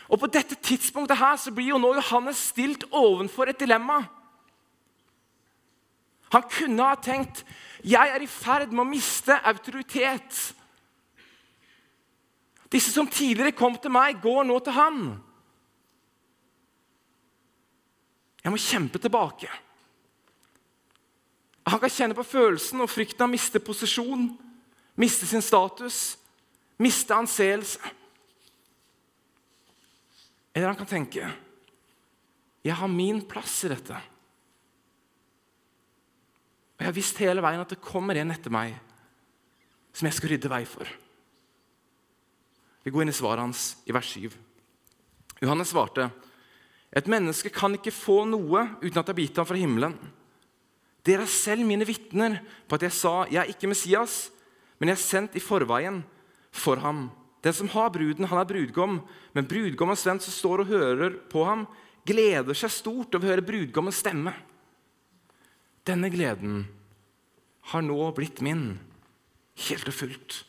Og 0.07 0.21
På 0.21 0.29
dette 0.31 0.55
tidspunktet 0.55 1.19
her 1.19 1.39
så 1.41 1.51
blir 1.55 1.73
jo 1.73 1.81
nå 1.81 1.95
Johannes 1.97 2.43
stilt 2.53 2.85
ovenfor 2.91 3.51
et 3.51 3.59
dilemma. 3.59 4.03
Han 6.33 6.45
kunne 6.51 6.87
ha 6.87 6.99
tenkt 7.01 7.45
jeg 7.83 8.15
er 8.15 8.23
i 8.23 8.31
ferd 8.31 8.71
med 8.71 8.85
å 8.85 8.87
miste 8.87 9.35
autoritet. 9.43 10.39
Disse 12.71 12.93
som 12.95 13.11
tidligere 13.11 13.57
kom 13.59 13.75
til 13.75 13.91
meg, 13.91 14.21
går 14.23 14.47
nå 14.47 14.61
til 14.63 14.77
han. 14.77 15.01
Jeg 18.45 18.55
må 18.55 18.61
kjempe 18.61 19.03
tilbake. 19.03 19.51
Han 21.69 21.79
kan 21.79 21.93
kjenne 21.93 22.17
på 22.19 22.27
følelsen 22.27 22.83
og 22.83 22.91
frykten 22.91 23.23
av 23.23 23.31
å 23.31 23.35
miste 23.35 23.63
posisjon, 23.63 24.27
miste 24.99 25.29
sin 25.31 25.45
status, 25.45 26.17
miste 26.83 27.15
anseelse. 27.15 27.93
Eller 30.53 30.69
han 30.69 30.79
kan 30.79 30.91
tenke 30.91 31.31
jeg 32.63 32.79
har 32.79 32.87
min 32.87 33.19
plass 33.27 33.65
i 33.67 33.73
dette. 33.73 33.97
Og 36.77 36.85
jeg 36.85 36.87
har 36.87 36.95
visst 36.95 37.19
hele 37.19 37.43
veien 37.43 37.63
at 37.63 37.73
det 37.75 37.83
kommer 37.83 38.19
en 38.19 38.31
etter 38.31 38.55
meg 38.55 38.77
som 39.91 40.07
jeg 40.07 40.15
skal 40.15 40.31
rydde 40.31 40.51
vei 40.53 40.63
for. 40.67 40.87
Vi 42.83 42.91
går 42.91 43.03
inn 43.03 43.11
i 43.11 43.17
svaret 43.17 43.43
hans 43.43 43.65
i 43.87 43.95
vers 43.95 44.15
7. 44.15 44.31
Johannes 45.43 45.75
svarte, 45.75 46.11
'Et 46.93 47.07
menneske 47.07 47.51
kan 47.51 47.75
ikke 47.75 47.91
få 47.91 48.25
noe 48.25 48.79
uten 48.83 48.99
at 48.99 49.07
det 49.07 49.19
er 49.19 49.23
gitt 49.27 49.37
ham 49.37 49.47
fra 49.47 49.57
himmelen.' 49.57 50.22
Dere 51.03 51.27
er 51.27 51.31
selv 51.31 51.67
mine 51.67 51.87
vitner 51.87 52.39
på 52.69 52.79
at 52.79 52.83
jeg 52.83 52.93
sa, 52.93 53.27
'Jeg 53.27 53.41
er 53.43 53.51
ikke 53.51 53.69
Messias, 53.69 54.31
men 54.79 54.89
jeg 54.89 54.95
er 54.95 55.09
sendt 55.09 55.37
i 55.37 55.41
forveien 55.41 56.05
for 56.53 56.77
ham.' 56.77 57.11
Den 57.43 57.53
som 57.53 57.69
har 57.69 57.91
bruden, 57.91 58.25
han 58.25 58.39
er 58.39 58.47
brudgom, 58.47 59.01
men 59.35 59.49
brudgommens 59.51 60.07
venn 60.07 60.21
som 60.23 60.33
står 60.33 60.61
og 60.63 60.67
hører 60.71 61.17
på 61.29 61.43
ham, 61.45 61.67
gleder 62.07 62.55
seg 62.55 62.71
stort 62.71 63.15
over 63.15 63.27
å 63.27 63.31
høre 63.33 63.43
brudgommens 63.43 63.99
stemme. 63.99 64.33
Denne 65.83 66.11
gleden 66.11 66.69
har 67.73 67.83
nå 67.83 67.99
blitt 68.15 68.41
min, 68.41 68.79
helt 69.69 69.91
og 69.91 69.95
fullt. 69.95 70.45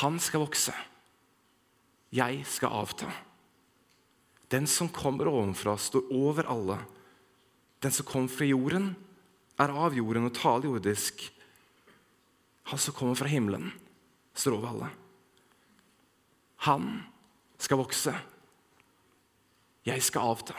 Han 0.00 0.16
skal 0.22 0.46
vokse. 0.46 0.72
Jeg 2.10 2.40
skal 2.48 2.72
avta. 2.80 3.10
Den 4.50 4.66
som 4.66 4.88
kommer 4.88 5.28
ovenfra, 5.28 5.76
står 5.76 6.08
over 6.10 6.48
alle. 6.50 6.78
Den 7.84 7.92
som 7.94 8.08
kom 8.08 8.28
fra 8.32 8.48
jorden, 8.48 8.94
er 9.60 9.72
av 9.76 9.96
jorden 9.96 10.28
og 10.28 10.34
taler 10.36 10.70
jordisk. 10.70 11.22
Han 12.70 12.80
som 12.80 12.96
kommer 12.96 13.18
fra 13.18 13.30
himmelen, 13.30 13.70
står 14.34 14.56
over 14.56 14.70
alle. 14.72 14.90
Han 16.68 16.90
skal 17.60 17.80
vokse. 17.80 18.14
Jeg 19.84 20.04
skal 20.04 20.32
avta. 20.32 20.56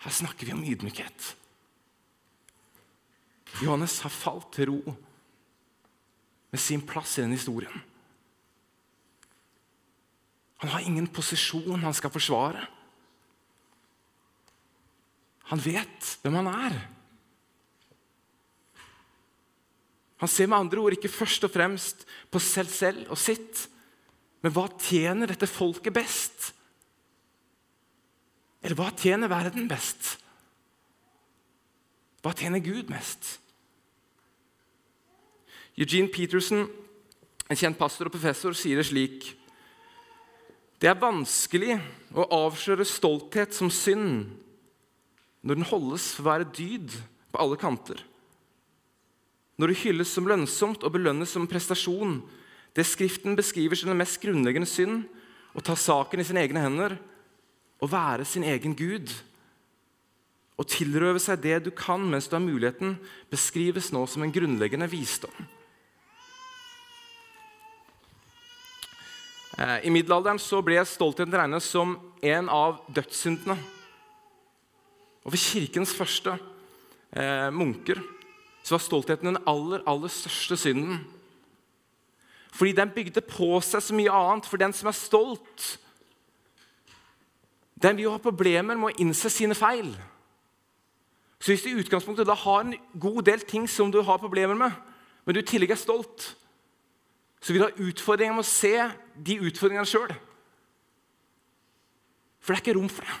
Her 0.00 0.14
snakker 0.16 0.46
vi 0.46 0.54
om 0.54 0.64
ydmykhet. 0.64 1.34
Johannes 3.60 3.98
har 4.04 4.14
falt 4.14 4.52
til 4.54 4.70
ro 4.70 4.94
med 6.50 6.62
sin 6.62 6.82
plass 6.86 7.18
i 7.18 7.24
den 7.24 7.34
historien. 7.34 7.82
Han 10.62 10.70
har 10.70 10.86
ingen 10.86 11.08
posisjon 11.08 11.82
han 11.82 11.96
skal 11.96 12.12
forsvare. 12.12 12.62
Han 15.50 15.62
vet 15.64 16.16
hvem 16.22 16.36
han 16.40 16.50
er. 16.52 16.80
Han 20.20 20.28
ser 20.28 20.48
med 20.50 20.58
andre 20.58 20.82
ord 20.82 20.96
ikke 20.96 21.12
først 21.12 21.44
og 21.48 21.52
fremst 21.54 22.04
på 22.30 22.40
selv 22.44 22.72
selv 22.72 23.08
og 23.08 23.18
sitt, 23.18 23.66
men 24.44 24.52
hva 24.52 24.66
tjener 24.80 25.32
dette 25.32 25.48
folket 25.48 25.94
best? 25.96 26.50
Eller 28.60 28.76
hva 28.76 28.90
tjener 28.92 29.32
verden 29.32 29.68
best? 29.68 30.18
Hva 32.20 32.34
tjener 32.36 32.60
Gud 32.60 32.92
mest? 32.92 33.38
Eugene 35.80 36.12
Peterson, 36.12 36.66
en 37.48 37.56
kjent 37.56 37.78
pastor 37.80 38.10
og 38.10 38.14
professor, 38.14 38.52
sier 38.52 38.76
det 38.76 38.88
slik 38.90 39.30
Det 40.80 40.88
er 40.90 41.00
vanskelig 41.00 41.78
å 42.12 42.28
avsløre 42.42 42.84
stolthet 42.88 43.56
som 43.56 43.72
synd 43.72 44.28
når 45.40 45.56
den 45.56 45.68
holdes 45.70 46.12
for 46.12 46.26
å 46.26 46.30
være 46.34 46.52
dyd 46.52 46.92
på 47.32 47.40
alle 47.40 47.56
kanter. 47.60 48.00
Når 49.60 49.74
det 49.74 49.80
hylles 49.82 50.08
som 50.08 50.24
lønnsomt 50.24 50.84
og 50.86 50.94
belønnes 50.94 51.34
som 51.34 51.44
prestasjon, 51.48 52.22
det 52.72 52.86
Skriften 52.88 53.34
beskriver 53.36 53.76
som 53.76 53.90
den 53.90 53.98
mest 54.00 54.16
grunnleggende 54.22 54.68
synd, 54.68 55.02
å 55.52 55.60
ta 55.60 55.74
saken 55.76 56.22
i 56.22 56.24
sine 56.24 56.40
egne 56.46 56.62
hender, 56.64 56.94
å 57.82 57.88
være 57.90 58.24
sin 58.24 58.46
egen 58.46 58.72
gud. 58.78 59.10
Å 60.56 60.64
tilrøve 60.64 61.20
seg 61.20 61.42
det 61.44 61.58
du 61.66 61.70
kan 61.76 62.00
mens 62.08 62.28
du 62.30 62.36
har 62.38 62.44
muligheten, 62.44 62.94
beskrives 63.28 63.90
nå 63.92 64.06
som 64.08 64.24
en 64.24 64.32
grunnleggende 64.32 64.88
visdom. 64.88 65.34
Eh, 69.58 69.76
I 69.84 69.92
middelalderen 69.92 70.40
så 70.40 70.62
ble 70.64 70.78
stoltheten 70.88 71.36
regnet 71.36 71.66
som 71.66 71.98
en 72.22 72.48
av 72.48 72.80
dødssyndene. 72.88 73.58
Og 75.20 75.34
For 75.34 75.42
kirkens 75.42 75.92
første 75.92 76.38
eh, 77.12 77.50
munker 77.52 78.00
så 78.62 78.74
var 78.74 78.84
stoltheten 78.84 79.30
den 79.30 79.42
aller, 79.48 79.82
aller 79.88 80.12
største 80.12 80.56
synden. 80.56 81.00
Fordi 82.52 82.72
den 82.76 82.90
bygde 82.94 83.22
på 83.24 83.60
seg 83.64 83.82
så 83.82 83.96
mye 83.96 84.12
annet. 84.12 84.48
For 84.48 84.60
den 84.60 84.74
som 84.76 84.90
er 84.90 84.96
stolt, 84.96 85.66
den 87.80 87.96
vil 87.96 88.08
jo 88.08 88.14
ha 88.14 88.22
problemer 88.22 88.76
med 88.76 88.90
å 88.90 89.02
innse 89.02 89.30
sine 89.32 89.56
feil. 89.56 89.94
Så 91.40 91.52
hvis 91.52 91.64
du 91.64 91.70
i 91.70 91.78
utgangspunktet 91.80 92.28
da 92.28 92.36
har 92.36 92.66
en 92.66 92.76
god 93.00 93.22
del 93.30 93.40
ting 93.48 93.68
som 93.70 93.92
du 93.92 94.02
har 94.04 94.20
problemer 94.20 94.58
med, 94.58 94.76
men 95.24 95.34
du 95.34 95.40
i 95.40 95.46
tillegg 95.46 95.72
er 95.72 95.80
stolt, 95.80 96.34
så 97.40 97.52
vil 97.52 97.62
du 97.62 97.66
ha 97.68 97.88
utfordringer 97.88 98.36
med 98.36 98.44
å 98.44 98.50
se 98.50 98.74
de 99.16 99.38
utfordringene 99.48 99.88
sjøl. 99.88 100.12
For 102.40 102.52
det 102.52 102.58
er 102.58 102.64
ikke 102.66 102.76
rom 102.76 102.90
for 102.92 103.08
det. 103.08 103.16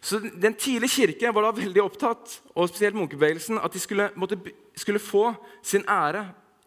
Så 0.00 0.18
Den 0.18 0.54
tidlige 0.54 0.88
kirke 0.90 1.32
var 1.34 1.44
da 1.44 1.52
veldig 1.52 1.82
opptatt 1.82 2.38
og 2.54 2.70
spesielt 2.70 2.96
munkebevegelsen, 2.96 3.58
at 3.60 3.72
de 3.72 3.80
skulle, 3.82 4.08
måtte, 4.16 4.38
skulle, 4.76 4.98
få 4.98 5.34
sin 5.62 5.84
ære. 5.88 6.24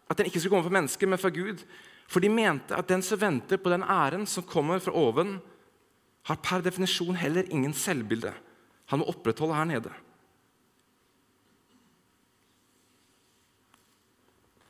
At 0.10 0.18
den 0.18 0.30
ikke 0.30 0.40
skulle 0.40 0.54
komme 0.54 0.68
fra 0.70 0.78
mennesker, 0.78 1.10
men 1.10 1.20
fra 1.20 1.34
Gud. 1.34 1.64
For 2.08 2.22
de 2.22 2.30
mente 2.30 2.76
at 2.78 2.90
den 2.90 3.02
som 3.02 3.22
venter 3.22 3.58
på 3.58 3.74
den 3.74 3.84
æren 3.84 4.28
som 4.30 4.46
kommer 4.46 4.80
fra 4.80 4.94
oven, 4.94 5.40
har 6.24 6.40
per 6.40 6.62
definisjon 6.64 7.18
heller 7.20 7.50
ingen 7.52 7.74
selvbilde. 7.74 8.32
Han 8.92 9.02
må 9.02 9.10
opprettholde 9.12 9.56
her 9.58 9.68
nede. 9.68 9.92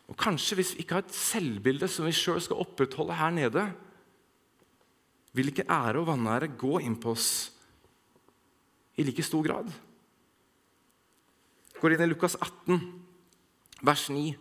Og 0.08 0.18
Kanskje 0.18 0.56
hvis 0.56 0.74
vi 0.76 0.84
ikke 0.84 0.98
har 0.98 1.04
et 1.06 1.16
selvbilde 1.16 1.88
som 1.90 2.08
vi 2.08 2.16
sjøl 2.16 2.42
skal 2.42 2.62
opprettholde 2.64 3.18
her 3.18 3.34
nede, 3.34 3.66
vil 5.34 5.50
ikke 5.50 5.66
ære 5.70 6.00
og 6.00 6.08
vanære 6.08 6.54
gå 6.58 6.80
inn 6.86 6.96
på 7.02 7.14
oss 7.18 7.54
i 8.96 9.06
like 9.06 9.24
stor 9.26 9.44
grad. 9.46 9.70
Går 11.82 11.96
inn 11.96 12.06
i 12.06 12.10
Lukas 12.12 12.36
18, 12.40 12.80
vers 13.84 14.06
9. 14.14 14.34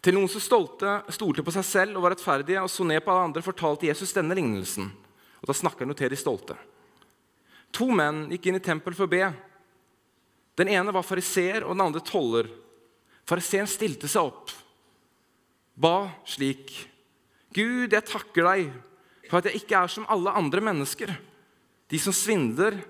Til 0.00 0.16
noen 0.16 0.30
som 0.32 0.42
stolte, 0.42 0.96
stolte 1.12 1.44
på 1.44 1.52
seg 1.54 1.66
selv 1.68 1.98
og 1.98 2.06
var 2.06 2.14
rettferdige 2.14 2.62
og 2.64 2.70
så 2.72 2.86
ned 2.88 3.02
på 3.04 3.12
alle 3.12 3.28
andre, 3.28 3.44
fortalte 3.44 3.86
Jesus 3.90 4.14
denne 4.16 4.34
lignelsen. 4.36 4.88
Og 5.40 5.46
Da 5.48 5.56
snakker 5.56 5.86
han 5.86 5.96
til 5.96 6.10
de 6.10 6.18
stolte. 6.18 6.56
To 7.76 7.90
menn 7.94 8.24
gikk 8.32 8.48
inn 8.48 8.58
i 8.58 8.64
tempelet 8.64 8.96
for 8.98 9.06
å 9.06 9.12
be. 9.12 9.28
Den 10.58 10.72
ene 10.72 10.92
var 10.92 11.06
fariseer, 11.06 11.62
og 11.64 11.76
den 11.76 11.84
andre 11.84 12.02
toller. 12.04 12.48
Fariseeren 13.28 13.70
stilte 13.70 14.08
seg 14.10 14.32
opp, 14.32 14.50
ba 15.76 16.10
slik.: 16.26 16.72
Gud, 17.54 17.92
jeg 17.92 18.08
takker 18.08 18.48
deg 18.48 18.72
for 19.28 19.38
at 19.38 19.46
jeg 19.46 19.62
ikke 19.62 19.78
er 19.84 19.92
som 19.92 20.08
alle 20.10 20.34
andre 20.34 20.60
mennesker, 20.64 21.12
de 21.90 21.98
som 21.98 22.14
svindler 22.14 22.80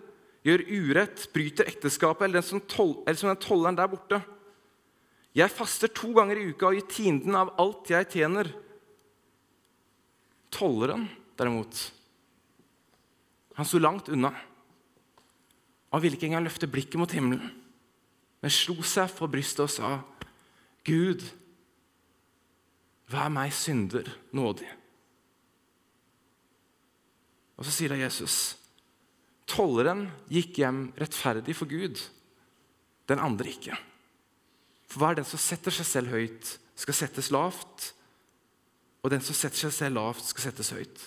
gjør 0.46 0.64
urett, 0.72 1.26
bryter 1.35 1.68
ekteskapet, 1.68 2.26
eller, 2.29 2.44
som, 2.44 2.62
tol 2.64 2.98
eller 3.05 3.18
som 3.18 3.31
den 3.33 3.40
tolleren 3.42 3.79
der 3.79 3.90
borte. 3.90 4.20
Jeg 5.37 5.53
faster 5.55 5.90
to 5.94 6.11
ganger 6.16 6.40
i 6.40 6.48
uka 6.50 6.70
og 6.70 6.79
gir 6.79 6.88
tienden 6.90 7.37
av 7.38 7.53
alt 7.61 7.90
jeg 7.92 8.09
tjener. 8.16 8.50
Tolleren, 10.50 11.07
derimot, 11.38 11.85
han 13.55 13.68
sto 13.68 13.79
langt 13.79 14.09
unna. 14.11 14.33
Han 15.90 16.03
ville 16.03 16.16
ikke 16.16 16.31
engang 16.31 16.46
løfte 16.46 16.70
blikket 16.70 16.98
mot 17.00 17.12
himmelen, 17.12 17.50
men 18.40 18.53
slo 18.55 18.79
seg 18.87 19.11
for 19.12 19.31
brystet 19.31 19.66
og 19.66 19.72
sa, 19.74 19.90
'Gud, 20.87 21.20
vær 23.11 23.29
meg 23.29 23.53
synder 23.53 24.09
nådig.' 24.33 24.70
Og 27.61 27.66
så 27.68 27.74
sier 27.74 27.92
da 27.92 27.98
Jesus, 28.00 28.57
Tolleren 29.51 30.07
gikk 30.31 30.61
hjem 30.63 30.91
rettferdig 31.01 31.57
for 31.59 31.71
Gud, 31.71 31.99
den 33.11 33.23
andre 33.23 33.51
ikke. 33.51 33.77
For 34.91 35.03
hva 35.03 35.13
er 35.13 35.21
den 35.21 35.29
som 35.29 35.41
setter 35.43 35.75
seg 35.75 35.89
selv 35.89 36.15
høyt, 36.15 36.57
skal 36.79 36.97
settes 36.97 37.31
lavt. 37.35 37.91
Og 39.01 39.13
den 39.13 39.23
som 39.25 39.37
setter 39.37 39.67
seg 39.67 39.75
selv 39.75 39.99
lavt, 39.99 40.27
skal 40.29 40.49
settes 40.49 40.73
høyt. 40.75 41.03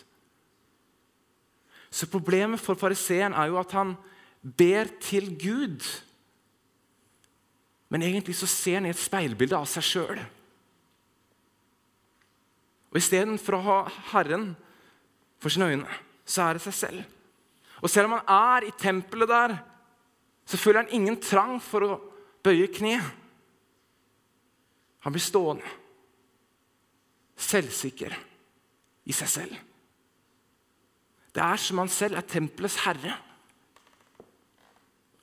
Så 1.93 2.09
Problemet 2.09 2.61
for 2.63 2.79
fariseeren 2.79 3.35
er 3.37 3.51
jo 3.51 3.59
at 3.61 3.75
han 3.77 3.95
ber 4.41 4.89
til 5.03 5.29
Gud. 5.39 5.85
Men 7.93 8.01
egentlig 8.01 8.35
så 8.39 8.49
ser 8.49 8.79
han 8.79 8.87
i 8.89 8.93
et 8.93 8.99
speilbilde 8.99 9.59
av 9.59 9.67
seg 9.69 9.85
sjøl. 9.85 10.23
Og 12.93 12.97
Istedenfor 12.97 13.57
å 13.57 13.65
ha 13.67 13.77
Herren 14.13 14.51
for 15.41 15.53
sine 15.53 15.69
øyne, 15.69 15.99
så 16.25 16.47
er 16.47 16.57
det 16.57 16.65
seg 16.65 16.79
selv. 16.79 17.03
Og 17.83 17.91
selv 17.91 18.07
om 18.07 18.15
han 18.15 18.31
er 18.31 18.69
i 18.69 18.75
tempelet 18.79 19.29
der, 19.29 19.57
så 20.47 20.59
føler 20.59 20.83
han 20.83 20.95
ingen 20.95 21.19
trang 21.23 21.57
for 21.63 21.85
å 21.85 21.99
bøye 22.43 22.69
kne. 22.71 22.95
Han 25.03 25.15
blir 25.15 25.23
stående, 25.23 25.67
selvsikker 27.35 28.15
i 29.03 29.15
seg 29.15 29.31
selv. 29.31 29.59
Det 31.33 31.43
er 31.43 31.59
som 31.59 31.81
han 31.81 31.91
selv 31.91 32.19
er 32.19 32.27
tempelets 32.29 32.79
herre. 32.85 33.17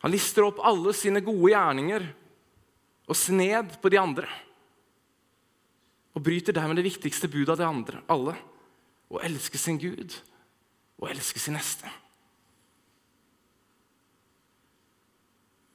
Han 0.02 0.12
lister 0.12 0.44
opp 0.44 0.60
alle 0.64 0.92
sine 0.96 1.22
gode 1.24 1.52
gjerninger 1.52 2.06
og 3.10 3.18
ser 3.18 3.38
ned 3.38 3.76
på 3.80 3.92
de 3.92 4.00
andre. 4.00 4.28
Og 6.16 6.24
bryter 6.26 6.56
dermed 6.56 6.80
det 6.80 6.88
viktigste 6.88 7.30
budet 7.30 7.54
av 7.54 7.60
de 7.60 7.68
andre, 7.68 8.04
alle. 8.10 8.34
Å 9.10 9.22
elske 9.26 9.58
sin 9.58 9.78
Gud 9.80 10.12
og 11.00 11.08
elske 11.10 11.40
sin 11.42 11.56
neste. 11.56 11.88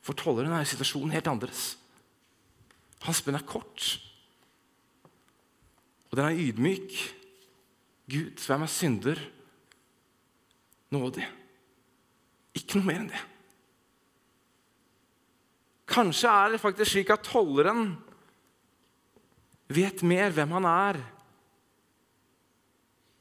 For 0.06 0.18
tolleren 0.18 0.54
er 0.54 0.68
situasjonen 0.70 1.16
helt 1.16 1.28
annerledes. 1.30 1.76
Hans 3.06 3.22
bønn 3.26 3.38
er 3.40 3.46
kort. 3.48 3.96
Og 6.12 6.18
den 6.18 6.28
er 6.28 6.42
ydmyk. 6.46 6.94
Gud, 8.10 8.44
hvem 8.46 8.66
er 8.66 8.72
synder? 8.72 9.22
Nådig. 10.94 11.26
Ikke 12.56 12.78
noe 12.78 12.88
mer 12.88 13.02
enn 13.02 13.10
det. 13.10 13.24
Kanskje 15.90 16.30
er 16.30 16.54
det 16.54 16.62
faktisk 16.62 16.94
slik 16.94 17.12
at 17.14 17.26
tolleren 17.26 17.96
vet 19.74 20.04
mer 20.06 20.34
hvem 20.34 20.54
han 20.58 20.68
er, 20.70 21.00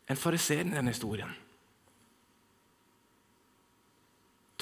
enn 0.08 0.20
fariseeren 0.20 0.72
i 0.72 0.76
denne 0.76 0.92
historien. 0.92 1.32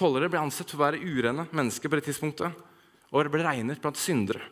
Tollere 0.02 0.26
ble 0.32 0.40
ansett 0.42 0.72
for 0.72 0.80
å 0.80 0.86
være 0.88 0.98
urene 0.98 1.46
mennesker 1.54 1.86
på 1.86 1.98
det 2.00 2.08
tidspunktet, 2.08 2.56
og 3.12 3.22
det 3.22 3.30
ble 3.30 3.44
regnet 3.46 3.78
blant 3.82 4.00
syndere. 4.00 4.42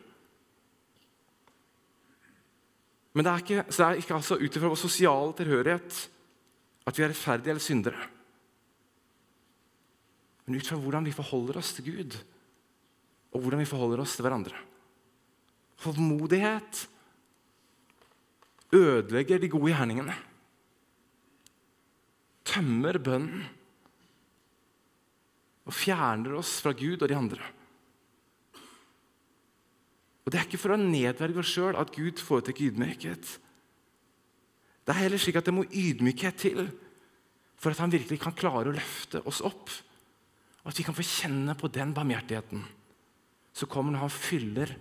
Men 3.11 3.27
det 3.27 3.31
er 3.33 3.43
ikke, 3.43 3.65
så 3.67 3.81
det 3.81 3.87
er 3.89 3.99
ikke 3.99 4.15
altså 4.15 4.37
ut 4.39 4.55
ifra 4.55 4.71
vår 4.71 4.79
sosiale 4.79 5.35
tilhørighet 5.35 5.97
at 6.87 6.95
vi 6.95 7.03
er 7.03 7.11
rettferdige 7.11 7.51
eller 7.51 7.65
syndere. 7.65 8.07
Men 10.47 10.55
ut 10.55 10.71
fra 10.71 10.79
hvordan 10.79 11.09
vi 11.09 11.15
forholder 11.19 11.59
oss 11.59 11.73
til 11.75 11.89
Gud, 11.91 12.15
og 13.35 13.43
hvordan 13.43 13.59
vi 13.59 13.67
forholder 13.67 14.05
oss 14.05 14.15
til 14.15 14.25
hverandre. 14.25 14.55
Formodighet 15.81 16.85
ødelegger 18.71 19.41
de 19.41 19.51
gode 19.51 19.73
gjerningene. 19.73 20.15
Tømmer 22.47 22.99
bønnen 23.03 23.49
og 25.67 25.75
fjerner 25.75 26.37
oss 26.39 26.57
fra 26.63 26.73
Gud 26.77 27.01
og 27.01 27.09
de 27.09 27.17
andre. 27.17 27.49
Og 30.21 30.31
Det 30.31 30.39
er 30.39 30.47
ikke 30.47 30.61
for 30.61 30.75
å 30.75 30.81
nedverge 30.81 31.41
oss 31.41 31.53
sjøl 31.53 31.77
at 31.79 31.93
Gud 31.95 32.21
foretrekker 32.21 32.71
ydmykhet. 32.71 33.31
Det 34.81 34.93
er 34.93 35.03
heller 35.03 35.21
slik 35.21 35.37
at 35.39 35.47
det 35.47 35.55
må 35.55 35.65
ydmykhet 35.67 36.37
til 36.41 36.65
for 37.61 37.73
at 37.73 37.81
han 37.81 37.93
virkelig 37.93 38.19
kan 38.21 38.37
klare 38.37 38.71
å 38.71 38.75
løfte 38.75 39.21
oss 39.29 39.41
opp. 39.45 39.69
Og 40.61 40.71
at 40.71 40.77
vi 40.77 40.85
kan 40.85 40.97
få 40.97 41.05
kjenne 41.05 41.55
på 41.57 41.69
den 41.73 41.93
barmhjertigheten 41.93 42.63
som 43.51 43.69
kommer 43.69 43.93
når 43.93 44.05
han 44.05 44.13
fyller 44.13 44.71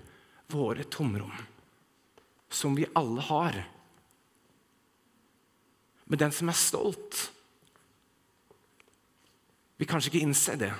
våre 0.51 0.85
tomrom, 0.87 1.33
som 2.51 2.77
vi 2.77 2.87
alle 2.99 3.25
har. 3.27 3.59
Men 6.07 6.21
den 6.23 6.35
som 6.35 6.51
er 6.51 6.59
stolt, 6.59 7.25
vil 9.81 9.89
kanskje 9.89 10.13
ikke 10.13 10.25
innse 10.27 10.57
det. 10.61 10.73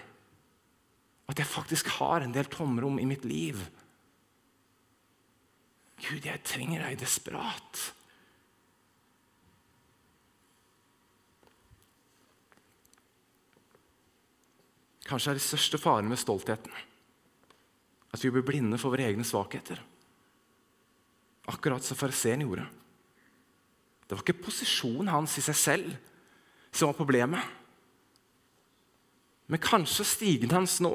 At 1.31 1.41
jeg 1.41 1.49
faktisk 1.49 1.89
har 1.97 2.21
en 2.21 2.35
del 2.35 2.51
tomrom 2.53 2.99
i 3.01 3.07
mitt 3.09 3.25
liv. 3.25 3.63
Gud, 6.01 6.27
jeg 6.27 6.45
trenger 6.45 6.85
deg 6.85 7.01
desperat. 7.01 7.81
Kanskje 15.09 15.33
er 15.33 15.41
det 15.41 15.49
største 15.49 15.81
faren 15.81 16.09
med 16.11 16.21
stoltheten 16.21 16.87
at 18.11 18.25
vi 18.25 18.31
blir 18.35 18.43
blinde 18.47 18.79
for 18.79 18.91
våre 18.91 19.07
egne 19.07 19.23
svakheter. 19.27 19.79
Akkurat 21.51 21.85
som 21.87 21.99
fariseeren 21.99 22.43
gjorde. 22.43 22.67
Det 24.03 24.17
var 24.17 24.25
ikke 24.25 24.43
posisjonen 24.43 25.13
hans 25.13 25.37
i 25.39 25.45
seg 25.45 25.59
selv 25.59 25.93
som 26.75 26.91
var 26.91 26.99
problemet. 26.99 27.60
Men 29.51 29.63
kanskje 29.63 30.07
stigen 30.07 30.53
hans 30.55 30.79
nå 30.83 30.95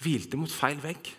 hvilte 0.00 0.38
mot 0.40 0.50
feil 0.50 0.80
vegg. 0.82 1.10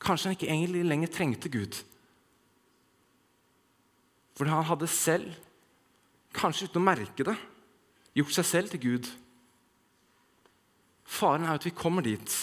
Kanskje 0.00 0.28
han 0.28 0.36
ikke 0.36 0.50
egentlig 0.50 0.84
lenger 0.88 1.12
trengte 1.14 1.52
Gud. 1.52 1.78
For 4.36 4.48
han 4.50 4.66
hadde 4.66 4.88
selv, 4.90 5.32
kanskje 6.36 6.68
uten 6.68 6.80
å 6.80 6.84
merke 6.84 7.26
det, 7.26 7.36
gjort 8.16 8.36
seg 8.36 8.48
selv 8.48 8.72
til 8.72 8.82
Gud. 8.84 9.10
Faren 11.04 11.46
er 11.46 11.56
at 11.56 11.66
vi 11.66 11.76
kommer 11.76 12.04
dit 12.04 12.40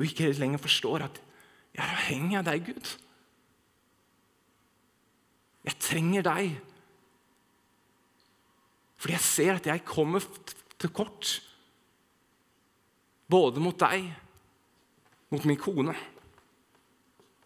og 0.00 0.06
ikke 0.06 0.30
lenger 0.32 0.62
forstår 0.62 1.02
at 1.04 1.18
jeg 1.74 1.82
er 1.84 1.90
avhengig 1.92 2.36
av 2.38 2.46
deg, 2.46 2.70
Gud. 2.70 2.86
Jeg 5.68 5.76
trenger 5.82 6.24
deg. 6.24 6.54
Fordi 9.00 9.16
jeg 9.16 9.24
ser 9.24 9.56
at 9.56 9.68
jeg 9.70 9.84
kommer 9.88 10.24
til 10.80 10.92
kort. 10.92 11.38
Både 13.30 13.62
mot 13.62 13.78
deg, 13.80 14.10
mot 15.32 15.44
min 15.48 15.60
kone, 15.60 15.94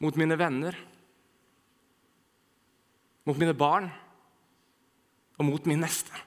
mot 0.03 0.19
mine 0.19 0.39
venner, 0.41 0.77
mot 3.25 3.39
mine 3.39 3.55
barn 3.57 3.87
og 5.39 5.47
mot 5.47 5.67
min 5.69 5.83
neste. 5.85 6.25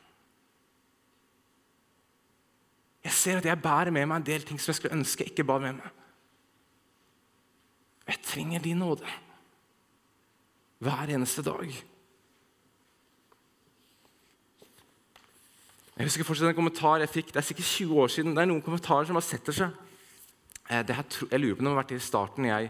Jeg 3.04 3.16
ser 3.16 3.40
at 3.40 3.48
jeg 3.48 3.64
bærer 3.64 3.92
med 3.92 4.08
meg 4.08 4.22
en 4.22 4.30
del 4.30 4.46
ting 4.46 4.60
som 4.60 4.72
jeg 4.72 4.80
skulle 4.82 4.98
ønske 4.98 5.28
ikke 5.28 5.46
bar 5.48 5.62
med 5.64 5.80
meg. 5.80 6.04
Jeg 8.08 8.24
trenger 8.24 8.64
din 8.64 8.80
nåde 8.80 9.08
hver 10.84 11.12
eneste 11.12 11.44
dag. 11.44 11.72
Jeg 15.98 16.06
husker 16.06 16.28
fortsatt 16.28 16.52
en 16.52 16.58
kommentar 16.58 17.02
jeg 17.02 17.10
fikk, 17.10 17.32
Det 17.34 17.40
er 17.42 17.46
sikkert 17.46 17.70
20 17.74 18.02
år 18.04 18.12
siden. 18.14 18.36
Det 18.36 18.42
er 18.44 18.50
noen 18.52 18.62
kommentarer 18.62 19.08
som 19.10 19.18
bare 19.18 19.26
setter 19.26 19.56
seg. 19.56 19.72
Eh, 20.70 20.84
her, 20.86 21.06
jeg 21.32 21.42
lurer 21.42 21.56
på 21.58 21.64
om 21.64 21.66
det 21.66 21.72
har 21.74 21.80
vært 21.80 21.94
i 21.96 22.04
starten 22.06 22.46
jeg 22.46 22.70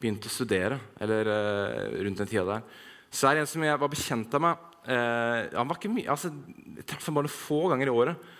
begynte 0.00 0.30
å 0.30 0.32
studere. 0.32 0.78
eller 0.98 1.28
uh, 1.28 1.98
rundt 2.00 2.22
den 2.22 2.30
tida 2.30 2.46
der. 2.48 2.62
Så 3.12 3.28
er 3.28 3.36
det 3.36 3.42
en 3.44 3.50
som 3.50 3.66
jeg 3.66 3.82
var 3.82 3.92
bekjent 3.92 4.38
av 4.38 4.44
meg. 4.46 4.62
Uh, 4.88 5.52
han 5.52 5.68
var 5.68 5.76
ikke 5.76 5.92
mye, 5.92 6.08
altså, 6.10 6.32
Jeg 6.78 6.86
traff 6.88 7.04
ham 7.06 7.20
bare 7.20 7.28
noen 7.28 7.34
få 7.34 7.60
ganger 7.70 7.86
i 7.86 7.94
året 7.94 8.32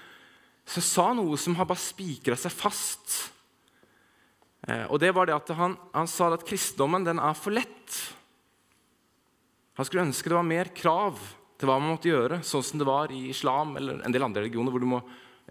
som 0.73 0.83
sa 0.87 1.05
noe 1.13 1.37
som 1.39 1.55
har 1.59 1.67
bare 1.69 1.83
spikra 1.83 2.39
seg 2.39 2.55
fast. 2.55 3.19
Uh, 4.65 4.89
og 4.89 4.97
det 5.03 5.13
var 5.13 5.29
det 5.29 5.37
at 5.37 5.53
han, 5.59 5.77
han, 5.93 6.09
sa 6.09 6.33
at 6.33 6.47
kristendommen 6.49 7.05
den 7.05 7.21
er 7.21 7.37
for 7.37 7.53
lett. 7.53 8.01
Han 9.77 9.85
skulle 9.85 10.09
ønske 10.09 10.33
det 10.33 10.41
var 10.41 10.49
mer 10.49 10.73
krav 10.73 11.21
til 11.63 11.71
hva 11.71 11.79
man 11.79 11.93
måtte 11.95 12.11
gjøre, 12.11 12.41
sånn 12.43 12.65
som 12.67 12.81
det 12.81 12.89
var 12.89 13.13
i 13.15 13.29
islam 13.31 13.77
eller 13.79 14.01
en 14.03 14.15
del 14.15 14.25
andre 14.27 14.43
religioner. 14.43 14.75
hvor 14.75 14.83
du 14.83 14.89
må 14.91 14.99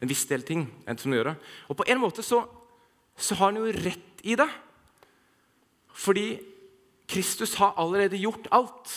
en 0.01 0.09
viss 0.09 0.25
del 0.27 0.43
ting 0.43 0.65
som 0.97 1.13
gjøre. 1.13 1.37
Og 1.71 1.77
på 1.79 1.85
en 1.87 2.01
måte 2.01 2.23
så, 2.25 2.41
så 3.15 3.35
har 3.39 3.51
han 3.51 3.61
jo 3.61 3.71
rett 3.71 4.23
i 4.27 4.35
det. 4.35 4.49
Fordi 5.93 6.41
Kristus 7.07 7.55
har 7.55 7.77
allerede 7.79 8.19
gjort 8.19 8.47
alt. 8.51 8.91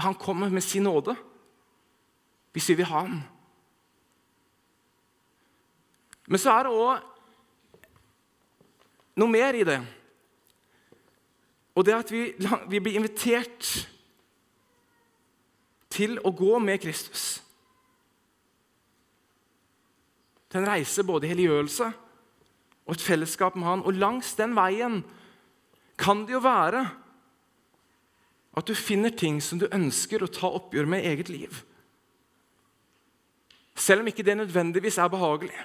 Han 0.00 0.14
kommer 0.14 0.48
med 0.48 0.64
sin 0.64 0.88
nåde 0.88 1.16
hvis 2.52 2.68
vi 2.68 2.74
vil 2.80 2.88
ha 2.88 3.04
ham. 3.04 3.22
Men 6.28 6.40
så 6.40 6.52
er 6.52 6.64
det 6.64 6.72
òg 6.72 7.08
noe 9.20 9.28
mer 9.32 9.56
i 9.56 9.64
det. 9.64 9.80
Og 11.72 11.84
det 11.84 11.96
at 11.96 12.12
vi, 12.12 12.26
vi, 12.68 12.80
blir 12.80 12.98
invitert 13.00 13.88
til 15.92 16.18
å 16.24 16.32
gå 16.34 16.56
med 16.62 16.80
Kristus. 16.82 17.42
Til 20.52 20.62
en 20.62 20.70
reise 20.72 21.04
både 21.04 21.28
i 21.28 21.32
helliggjørelse 21.32 21.90
og 22.82 22.94
et 22.96 23.04
fellesskap 23.04 23.56
med 23.56 23.68
Han. 23.68 23.84
Og 23.88 23.96
langs 23.96 24.34
den 24.38 24.56
veien 24.56 25.02
kan 26.00 26.24
det 26.26 26.36
jo 26.36 26.42
være 26.44 26.82
at 28.52 28.68
du 28.68 28.74
finner 28.76 29.14
ting 29.16 29.38
som 29.40 29.60
du 29.60 29.68
ønsker 29.72 30.24
å 30.24 30.32
ta 30.32 30.50
oppgjør 30.52 30.88
med 30.88 31.04
i 31.04 31.12
eget 31.14 31.30
liv. 31.32 31.62
Selv 33.72 34.02
om 34.02 34.10
ikke 34.10 34.24
det 34.26 34.36
nødvendigvis 34.36 34.98
er 35.00 35.08
behagelig. 35.12 35.56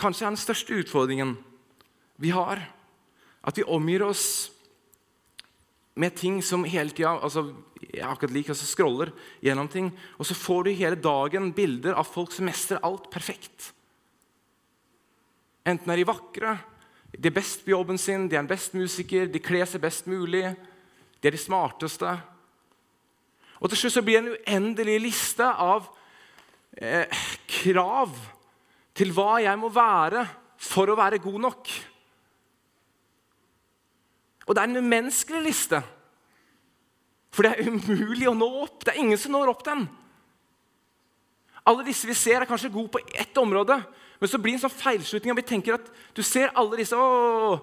Kanskje 0.00 0.24
er 0.26 0.32
den 0.32 0.40
største 0.40 0.78
utfordringen 0.80 1.36
vi 2.22 2.32
har, 2.32 2.62
at 3.44 3.58
vi 3.58 3.68
omgir 3.68 4.06
oss 4.06 4.24
med 5.94 6.14
ting 6.16 6.40
som 6.42 6.64
hele 6.64 6.90
tida 6.94 7.18
altså, 7.18 7.50
Jeg 7.82 8.06
akkurat 8.06 8.32
liker 8.32 8.54
altså 8.54 8.66
scroller 8.68 9.12
gjennom 9.44 9.68
ting, 9.68 9.90
og 10.16 10.26
så 10.26 10.36
får 10.38 10.64
du 10.64 10.76
hele 10.78 10.96
dagen 10.96 11.50
bilder 11.52 11.96
av 11.98 12.08
folk 12.08 12.32
som 12.32 12.46
mestrer 12.48 12.80
alt 12.86 13.10
perfekt. 13.12 13.72
Enten 15.68 15.90
er 15.92 16.00
de 16.00 16.06
vakre, 16.08 16.56
de 17.12 17.28
er 17.28 17.34
best 17.34 17.64
på 17.64 17.74
jobben 17.74 17.98
sin, 18.00 18.28
de 18.28 18.38
er 18.38 18.42
en 18.42 18.50
best 18.50 18.74
musiker, 18.74 19.28
de 19.28 19.42
kler 19.42 19.68
seg 19.68 19.82
best 19.82 20.08
mulig, 20.08 20.46
de 21.20 21.28
er 21.28 21.36
de 21.36 21.40
smarteste. 21.42 22.14
Og 23.60 23.70
til 23.70 23.82
slutt 23.82 23.98
så 23.98 24.02
blir 24.06 24.18
det 24.18 24.22
en 24.22 24.38
uendelig 24.38 24.96
liste 25.04 25.46
av 25.46 25.90
eh, 26.78 27.22
krav 27.60 28.14
til 28.96 29.12
hva 29.14 29.36
jeg 29.44 29.60
må 29.60 29.70
være 29.72 30.24
for 30.62 30.90
å 30.90 30.98
være 30.98 31.20
god 31.22 31.40
nok. 31.50 31.74
Og 34.46 34.54
det 34.54 34.62
er 34.62 34.70
en 34.70 34.82
umenneskelig 34.82 35.42
liste. 35.44 35.82
For 37.32 37.46
det 37.46 37.54
er 37.54 37.70
umulig 37.72 38.28
å 38.28 38.36
nå 38.36 38.48
opp. 38.64 38.82
Det 38.84 38.92
er 38.92 39.02
ingen 39.02 39.20
som 39.20 39.34
når 39.34 39.54
opp 39.54 39.64
den. 39.66 39.86
Alle 41.68 41.86
disse 41.86 42.08
vi 42.08 42.16
ser, 42.18 42.42
er 42.42 42.50
kanskje 42.50 42.72
gode 42.74 42.90
på 42.96 43.02
ett 43.14 43.38
område, 43.38 43.76
men 44.18 44.30
så 44.30 44.38
blir 44.38 44.56
det 44.56 44.60
en 44.60 44.64
sånn 44.66 44.80
feilslutning. 44.80 45.36
Vi 45.38 45.46
tenker 45.46 45.76
at 45.76 45.88
du 46.14 46.22
ser 46.26 46.50
alle 46.58 46.78
disse, 46.80 46.98
å, 46.98 47.54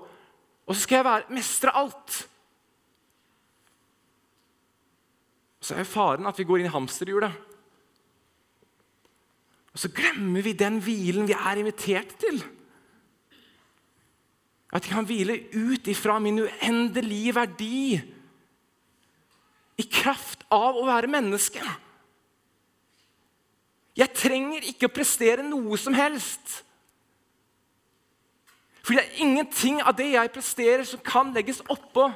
og 0.63 0.71
så 0.75 0.79
skal 0.83 1.01
jeg 1.01 1.07
være, 1.07 1.35
mestre 1.35 1.73
alt. 1.75 2.19
Så 5.59 5.75
er 5.75 5.87
faren 5.87 6.27
at 6.31 6.39
vi 6.39 6.47
går 6.47 6.61
inn 6.61 6.69
i 6.69 6.73
hamsterhjulet. 6.73 7.35
Og 9.75 9.83
så 9.83 9.91
glemmer 9.93 10.43
vi 10.47 10.55
den 10.57 10.79
hvilen 10.83 11.27
vi 11.29 11.35
er 11.35 11.59
invitert 11.59 12.15
til. 12.23 12.39
At 14.69 14.85
jeg 14.85 14.93
kan 14.93 15.07
hvile 15.09 15.35
ut 15.55 15.87
ifra 15.89 16.19
min 16.21 16.43
uendelige 16.45 17.35
verdi 17.35 17.99
i 19.79 19.85
kraft 19.89 20.43
av 20.53 20.77
å 20.77 20.85
være 20.85 21.09
menneske. 21.09 21.63
Jeg 23.97 24.15
trenger 24.15 24.65
ikke 24.69 24.87
å 24.87 24.93
prestere 24.93 25.43
noe 25.45 25.77
som 25.79 25.95
helst. 25.97 26.59
For 28.83 28.95
det 28.95 29.03
er 29.03 29.23
ingenting 29.25 29.81
av 29.81 29.95
det 29.97 30.11
jeg 30.13 30.33
presterer, 30.33 30.85
som 30.87 31.01
kan 31.05 31.33
legges 31.35 31.63
oppå 31.69 32.07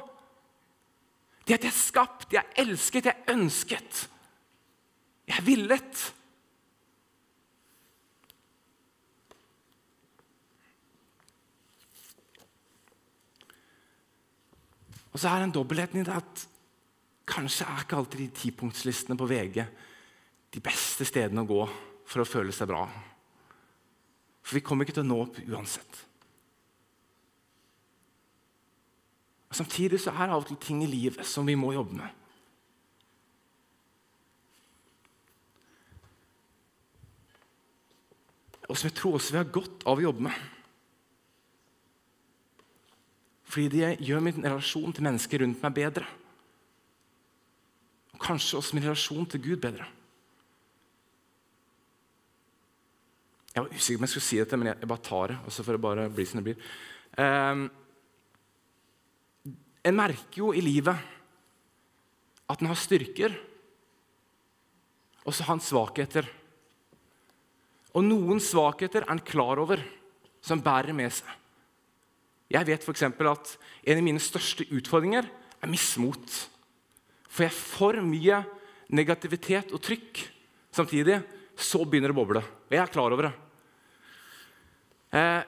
det 1.44 1.58
at 1.58 1.64
jeg 1.66 1.72
er 1.74 1.76
skapt, 1.76 2.32
jeg 2.32 2.40
er 2.40 2.62
elsket, 2.62 3.04
jeg 3.04 3.12
er 3.12 3.34
ønsket. 3.34 3.98
Jeg 5.28 5.36
er 5.36 5.44
villet. 5.44 6.04
Og 15.14 15.20
så 15.22 15.30
er 15.30 15.40
den 15.40 15.48
en 15.48 15.54
dobbeltheten 15.54 16.02
i 16.02 16.06
det 16.06 16.14
at 16.14 16.44
kanskje 17.30 17.66
er 17.70 17.84
ikke 17.84 17.96
alltid 17.96 18.20
de 18.20 18.32
tipunktslistene 18.42 19.16
på 19.16 19.28
VG 19.30 19.60
de 20.54 20.62
beste 20.62 21.06
stedene 21.06 21.44
å 21.44 21.48
gå 21.48 21.60
for 22.04 22.22
å 22.22 22.28
føle 22.28 22.52
seg 22.54 22.68
bra. 22.70 22.82
For 24.44 24.58
vi 24.58 24.64
kommer 24.66 24.84
ikke 24.84 24.98
til 24.98 25.06
å 25.06 25.08
nå 25.08 25.20
opp 25.24 25.38
uansett. 25.46 26.02
Og 29.48 29.58
Samtidig 29.58 30.02
så 30.02 30.10
er 30.10 30.26
det 30.26 30.34
av 30.34 30.42
og 30.42 30.50
til 30.50 30.60
ting 30.60 30.82
i 30.82 30.90
livet 30.90 31.26
som 31.30 31.46
vi 31.46 31.54
må 31.58 31.72
jobbe 31.76 31.94
med. 32.02 32.20
Og 38.66 38.74
som 38.74 38.88
jeg 38.88 38.96
tror 38.98 39.18
også 39.18 39.34
vi 39.34 39.38
har 39.38 39.54
godt 39.54 39.86
av 39.86 40.00
å 40.00 40.06
jobbe 40.08 40.26
med. 40.26 40.53
Fordi 43.54 43.70
det 43.70 43.88
gjør 44.02 44.22
min 44.26 44.42
relasjon 44.42 44.90
til 44.90 45.04
mennesker 45.06 45.44
rundt 45.44 45.60
meg 45.62 45.74
bedre. 45.76 46.06
Og 48.16 48.22
kanskje 48.24 48.58
også 48.58 48.74
min 48.74 48.82
relasjon 48.82 49.28
til 49.30 49.42
Gud 49.44 49.60
bedre. 49.62 49.86
Jeg 53.54 53.62
var 53.62 53.70
usikker 53.70 54.00
på 54.00 54.02
om 54.02 54.06
jeg 54.08 54.12
skulle 54.16 54.26
si 54.26 54.40
dette, 54.40 54.58
men 54.58 54.72
jeg, 54.72 54.88
bare 54.90 55.06
tar 55.06 55.30
det. 55.30 55.36
og 55.46 55.54
så 55.54 55.62
får 55.62 55.76
det 55.76 55.84
bare 55.84 56.08
bli 56.10 56.24
som 56.26 56.40
det 56.40 56.46
blir. 56.48 56.64
Um, 57.14 57.68
en 59.86 59.98
merker 60.00 60.40
jo 60.40 60.50
i 60.50 60.64
livet 60.64 60.98
at 62.50 62.60
en 62.60 62.72
har 62.72 62.80
styrker, 62.80 63.38
og 65.22 65.30
så 65.30 65.46
har 65.46 65.54
en 65.54 65.62
svakheter. 65.62 66.26
Og 67.94 68.02
noen 68.02 68.42
svakheter 68.42 69.06
er 69.06 69.14
en 69.14 69.22
klar 69.22 69.62
over, 69.62 69.78
som 70.42 70.60
bærer 70.60 70.90
med 70.92 71.14
seg. 71.14 71.43
Jeg 72.52 72.68
vet 72.68 72.84
f.eks. 72.84 73.06
at 73.08 73.54
en 73.88 74.00
av 74.00 74.04
mine 74.04 74.22
største 74.22 74.66
utfordringer 74.68 75.28
er 75.64 75.70
mismot. 75.70 76.26
For 77.28 77.46
jeg 77.46 77.56
får 77.56 78.02
mye 78.04 78.42
negativitet 78.94 79.72
og 79.74 79.82
trykk 79.82 80.20
samtidig, 80.74 81.20
så 81.56 81.80
begynner 81.86 82.10
det 82.10 82.16
å 82.16 82.20
boble. 82.20 82.42
Og 82.44 82.74
jeg 82.74 82.82
er 82.82 82.92
klar 82.92 83.14
over 83.14 83.28
det. 83.28 83.34
Eh, 85.14 85.42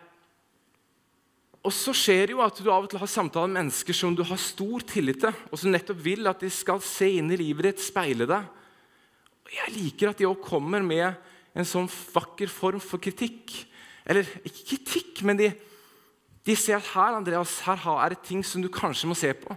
og 1.66 1.74
så 1.74 1.90
skjer 1.96 2.28
det 2.28 2.36
jo 2.36 2.42
at 2.44 2.58
du 2.62 2.68
av 2.70 2.84
og 2.86 2.90
til 2.92 3.00
har 3.02 3.10
samtaler 3.10 3.50
med 3.50 3.64
mennesker 3.64 3.96
som 3.98 4.14
du 4.14 4.22
har 4.26 4.38
stor 4.38 4.84
tillit 4.86 5.18
til, 5.24 5.34
og 5.50 5.58
som 5.58 5.72
nettopp 5.74 5.98
vil 6.04 6.30
at 6.30 6.44
de 6.44 6.50
skal 6.54 6.78
se 6.84 7.08
inn 7.18 7.32
i 7.34 7.38
livet 7.40 7.72
ditt, 7.72 7.82
speile 7.82 8.28
deg. 8.30 8.46
Og 9.46 9.54
jeg 9.54 9.74
liker 9.74 10.12
at 10.12 10.20
de 10.20 10.28
òg 10.28 10.38
kommer 10.46 10.84
med 10.86 11.18
en 11.56 11.66
sånn 11.66 11.88
vakker 11.88 12.50
form 12.52 12.82
for 12.82 13.02
kritikk. 13.02 13.50
Eller 14.06 14.28
ikke 14.46 14.76
kritikk, 14.76 15.24
men 15.26 15.40
de, 15.40 15.50
de 16.46 16.54
ser 16.54 16.78
at 16.78 16.90
her 16.94 17.16
Andreas, 17.18 17.58
her 17.66 17.80
er 17.98 18.14
det 18.14 18.22
ting 18.22 18.44
som 18.46 18.62
du 18.62 18.68
kanskje 18.70 19.08
må 19.10 19.16
se 19.18 19.32
på. 19.34 19.56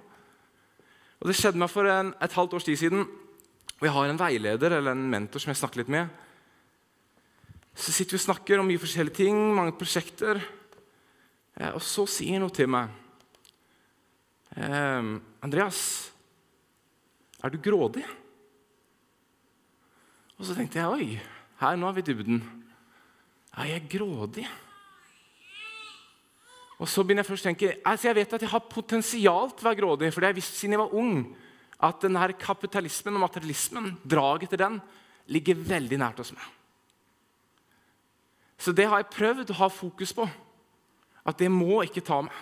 Og 1.20 1.28
Det 1.28 1.36
skjedde 1.36 1.60
meg 1.60 1.70
for 1.70 1.86
en, 1.86 2.14
et 2.22 2.34
halvt 2.34 2.56
års 2.58 2.66
tid 2.66 2.80
siden. 2.80 3.06
og 3.80 3.84
Jeg 3.86 3.94
har 3.94 4.10
en 4.10 4.20
veileder 4.20 4.78
eller 4.78 4.92
en 4.96 5.10
mentor 5.12 5.40
som 5.40 5.52
jeg 5.52 5.60
snakker 5.60 5.84
litt 5.84 5.92
med. 5.92 6.10
Så 7.76 7.92
sitter 7.92 8.16
vi 8.16 8.22
og 8.22 8.26
snakker 8.26 8.60
om 8.60 8.68
mye 8.68 8.82
forskjellige 8.82 9.20
ting, 9.22 9.38
mange 9.56 9.76
prosjekter. 9.78 10.42
Eh, 11.60 11.72
og 11.76 11.84
så 11.84 12.08
sier 12.10 12.40
han 12.40 12.44
noe 12.44 12.56
til 12.56 12.68
meg. 12.68 12.90
Eh, 14.58 15.20
'Andreas, 15.44 16.12
er 17.44 17.50
du 17.50 17.58
grådig?' 17.58 18.08
Og 20.40 20.46
så 20.46 20.56
tenkte 20.56 20.80
jeg 20.80 20.88
oi, 20.88 21.22
her 21.60 21.76
nå 21.76 21.88
er 21.88 21.94
vi 21.94 22.00
i 22.00 22.08
dybden. 22.08 22.42
Er 23.60 23.66
jeg 23.76 23.90
grådig? 23.92 24.48
Og 26.80 26.88
så 26.88 27.04
begynner 27.04 27.26
Jeg 27.26 27.32
først 27.34 27.46
å 27.46 27.50
tenke, 27.50 27.74
altså 27.84 28.08
jeg 28.08 28.18
vet 28.22 28.34
at 28.38 28.44
jeg 28.46 28.52
har 28.54 28.72
potensial 28.72 29.52
til 29.52 29.66
å 29.66 29.70
være 29.70 29.80
grådig. 29.82 30.12
For 30.14 30.22
det 30.22 30.30
har 30.30 30.34
jeg 30.34 30.40
visst 30.40 30.60
siden 30.62 30.78
jeg 30.78 30.84
var 30.84 30.96
ung. 30.96 31.18
At 31.84 32.02
denne 32.04 32.30
kapitalismen 32.40 33.18
og 33.20 33.26
materialismen, 33.26 33.92
draget 34.04 34.54
til 34.54 34.62
den, 34.64 34.80
ligger 35.32 35.60
veldig 35.60 36.00
nært 36.00 36.24
hos 36.24 36.32
meg. 36.36 36.46
Så 38.60 38.74
det 38.76 38.88
har 38.92 39.00
jeg 39.00 39.12
prøvd 39.14 39.52
å 39.54 39.60
ha 39.62 39.70
fokus 39.72 40.12
på. 40.16 40.26
At 41.28 41.40
det 41.40 41.52
må 41.52 41.82
ikke 41.84 42.04
ta 42.04 42.22
meg. 42.24 42.36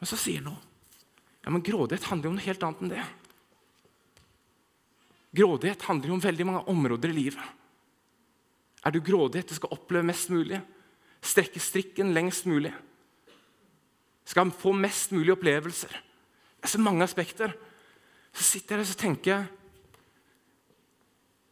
Men 0.00 0.10
så 0.10 0.18
sier 0.18 0.44
noe. 0.44 0.58
Ja, 1.42 1.50
men 1.50 1.64
Grådighet 1.64 2.06
handler 2.08 2.28
jo 2.28 2.32
om 2.32 2.38
noe 2.38 2.46
helt 2.46 2.64
annet 2.66 2.82
enn 2.82 2.92
det. 2.92 3.04
Grådighet 5.32 5.84
handler 5.88 6.10
jo 6.10 6.16
om 6.16 6.22
veldig 6.22 6.46
mange 6.48 6.64
områder 6.72 7.12
i 7.12 7.16
livet. 7.16 7.44
Er 8.82 8.92
du 8.92 9.00
grådig 9.04 9.40
etter 9.40 9.56
skal 9.56 9.72
oppleve 9.74 10.04
mest 10.06 10.32
mulig? 10.32 10.58
Strekke 11.22 11.60
strikken 11.62 12.12
lengst 12.16 12.48
mulig? 12.50 12.72
Skal 14.26 14.50
få 14.54 14.72
mest 14.74 15.12
mulig 15.14 15.34
opplevelser? 15.34 15.92
Det 15.92 16.68
er 16.68 16.74
så 16.74 16.80
mange 16.82 17.04
aspekter. 17.04 17.54
Så 18.32 18.42
sitter 18.42 18.78
jeg 18.78 18.86
der 18.86 18.94
og 18.94 19.00
tenker 19.00 19.30
jeg 19.32 19.46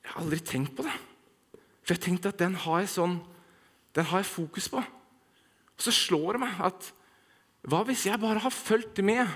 Jeg 0.01 0.13
har 0.15 0.23
aldri 0.23 0.41
tenkt 0.43 0.75
på 0.75 0.83
det. 0.83 0.95
For 1.85 1.95
jeg 1.95 2.03
tenkte 2.03 2.33
at 2.33 2.39
den 2.41 2.55
har 2.55 2.81
jeg, 2.83 2.89
sånn, 2.91 3.21
den 3.95 4.07
har 4.11 4.23
jeg 4.23 4.31
fokus 4.31 4.67
på. 4.73 4.81
Og 4.83 5.85
så 5.85 5.93
slår 5.95 6.35
det 6.35 6.41
meg 6.43 6.59
at 6.67 6.89
hva 7.71 7.83
hvis 7.87 8.07
jeg 8.09 8.19
bare 8.21 8.43
har 8.43 8.55
fulgt 8.55 8.99
med 9.05 9.29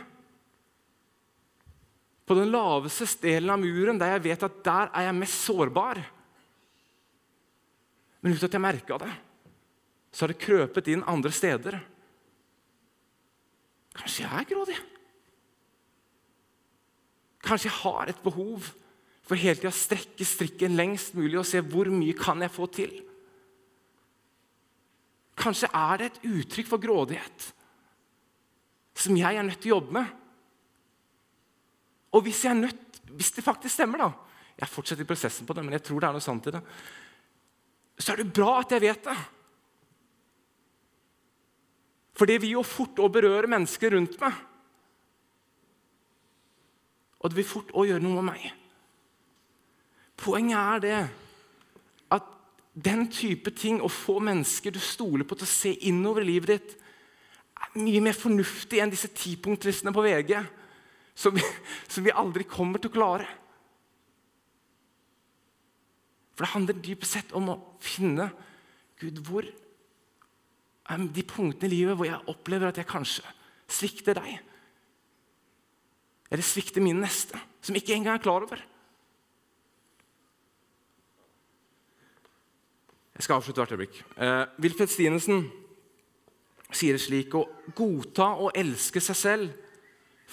på 2.25 2.37
den 2.39 2.51
laveste 2.51 3.07
delen 3.23 3.53
av 3.53 3.61
muren, 3.61 4.01
der 4.01 4.15
jeg 4.15 4.25
vet 4.31 4.47
at 4.49 4.59
der 4.65 4.91
er 4.91 5.09
jeg 5.09 5.17
mest 5.19 5.45
sårbar? 5.45 6.01
Men 8.25 8.35
uten 8.35 8.49
at 8.49 8.57
jeg 8.57 8.65
merka 8.65 8.99
det, 9.03 9.13
så 10.15 10.25
har 10.25 10.31
det 10.31 10.43
krøpet 10.45 10.93
inn 10.93 11.03
andre 11.11 11.33
steder. 11.35 11.81
Kanskje 13.99 14.23
jeg 14.23 14.31
er 14.39 14.47
grådig? 14.47 14.77
Kanskje 17.45 17.69
jeg 17.69 17.81
har 17.83 18.11
et 18.13 18.23
behov 18.23 18.71
for 19.25 19.41
hele 19.41 19.59
tida 19.59 19.73
strekke 19.75 20.27
strikken 20.29 20.77
lengst 20.79 21.17
mulig 21.19 21.41
og 21.41 21.49
se 21.49 21.63
hvor 21.65 21.91
mye 21.91 22.15
kan 22.17 22.43
jeg 22.45 22.55
få 22.55 22.69
til. 22.73 22.95
Kanskje 25.35 25.71
er 25.75 26.01
det 26.01 26.11
et 26.11 26.25
uttrykk 26.31 26.71
for 26.71 26.83
grådighet 26.83 27.51
som 28.95 29.17
jeg 29.19 29.35
er 29.35 29.43
nødt 29.43 29.59
til 29.59 29.73
å 29.73 29.77
jobbe 29.79 29.97
med. 29.97 30.11
Og 32.15 32.23
hvis, 32.23 32.45
nødt, 32.55 33.01
hvis 33.19 33.33
det 33.35 33.43
faktisk 33.45 33.75
stemmer, 33.75 34.07
da 34.07 34.13
Jeg 34.55 34.71
fortsetter 34.71 35.05
prosessen 35.05 35.47
på 35.47 35.53
det, 35.53 35.65
men 35.67 35.73
jeg 35.75 35.83
tror 35.83 35.99
det 35.99 36.07
er 36.07 36.13
noe 36.15 36.23
sant 36.23 36.45
i 36.47 36.53
det. 36.55 36.61
Så 37.99 38.13
er 38.13 38.21
det 38.21 38.35
bra 38.37 38.61
at 38.61 38.71
jeg 38.71 38.85
vet 38.85 39.09
det. 39.09 39.17
For 42.15 42.31
det 42.31 42.41
vil 42.43 42.57
jo 42.57 42.67
fort 42.67 43.01
å 43.03 43.11
berøre 43.11 43.51
mennesker 43.51 43.97
rundt 43.97 44.15
meg. 44.23 44.37
Og 47.25 47.33
det 47.33 47.41
vil 47.41 47.49
fort 47.49 47.73
å 47.75 47.87
gjøre 47.89 48.05
noe 48.05 48.21
med 48.21 48.35
meg. 48.35 48.45
Poenget 50.21 50.59
er 50.61 50.83
det 50.85 50.99
at 52.15 52.27
den 52.75 53.07
type 53.11 53.51
ting, 53.57 53.81
å 53.83 53.91
få 53.91 54.21
mennesker 54.23 54.75
du 54.75 54.79
stoler 54.83 55.27
på 55.27 55.39
til 55.39 55.49
å 55.49 55.55
se 55.55 55.73
innover 55.89 56.23
i 56.23 56.29
livet 56.29 56.53
ditt, 56.53 56.77
er 57.65 57.81
mye 57.81 58.03
mer 58.05 58.19
fornuftig 58.19 58.83
enn 58.83 58.93
disse 58.93 59.11
tipunktlistene 59.11 59.95
på 59.95 60.05
VG, 60.05 60.37
som 61.19 61.35
vi, 61.35 61.43
som 61.89 62.05
vi 62.07 62.15
aldri 62.15 62.47
kommer 62.47 62.83
til 62.83 62.93
å 62.93 62.95
klare. 62.95 63.27
For 66.35 66.45
det 66.45 66.55
handler 66.55 66.83
dypest 66.83 67.17
sett 67.17 67.35
om 67.35 67.53
å 67.55 67.61
finne 67.83 68.29
Gud, 69.01 69.21
hvor 69.27 69.47
de 70.85 71.25
punktene 71.25 71.71
i 71.71 71.77
livet 71.79 71.97
hvor 71.97 72.09
jeg 72.09 72.29
opplever 72.29 72.69
at 72.69 72.79
jeg 72.81 72.89
kanskje 72.89 73.25
svikter 73.71 74.19
deg? 74.19 74.39
Eller 76.31 76.45
svikter 76.45 76.85
min 76.85 77.01
neste, 77.01 77.39
som 77.65 77.77
ikke 77.77 77.95
engang 77.97 78.19
er 78.19 78.25
klar 78.25 78.45
over. 78.45 78.61
Jeg 83.15 83.23
skal 83.23 83.39
avslutte 83.39 83.63
hvert 83.63 83.73
øyeblikk. 83.77 84.01
Eh, 84.19 84.47
Wilfred 84.59 84.91
Stinesen 84.91 85.45
sier 86.75 86.97
det 86.97 87.05
slik 87.05 87.37
å 87.39 87.45
godta 87.77 88.33
og 88.43 88.57
elske 88.59 89.01
seg 89.05 89.19
selv 89.19 89.61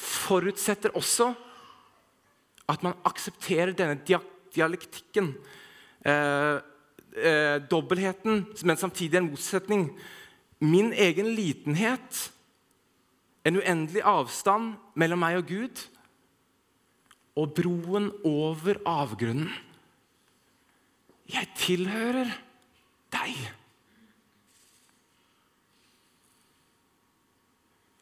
forutsetter 0.02 0.96
også 0.98 1.30
at 2.72 2.84
man 2.86 2.98
aksepterer 3.06 3.76
denne 3.76 4.00
dialektikken, 4.56 5.34
eh, 6.06 6.58
eh, 7.16 7.58
dobbeltheten, 7.70 8.46
men 8.64 8.78
samtidig 8.78 9.18
en 9.18 9.30
motsetning. 9.30 10.00
Min 10.62 10.92
egen 10.94 11.32
litenhet, 11.36 12.28
en 13.44 13.58
uendelig 13.58 14.04
avstand 14.06 14.76
mellom 14.94 15.24
meg 15.24 15.40
og 15.40 15.50
Gud, 15.50 15.82
og 17.42 17.56
broen 17.58 18.12
over 18.28 18.78
avgrunnen. 18.86 19.50
Jeg 21.32 21.48
tilhører 21.58 22.30
deg. 23.14 23.40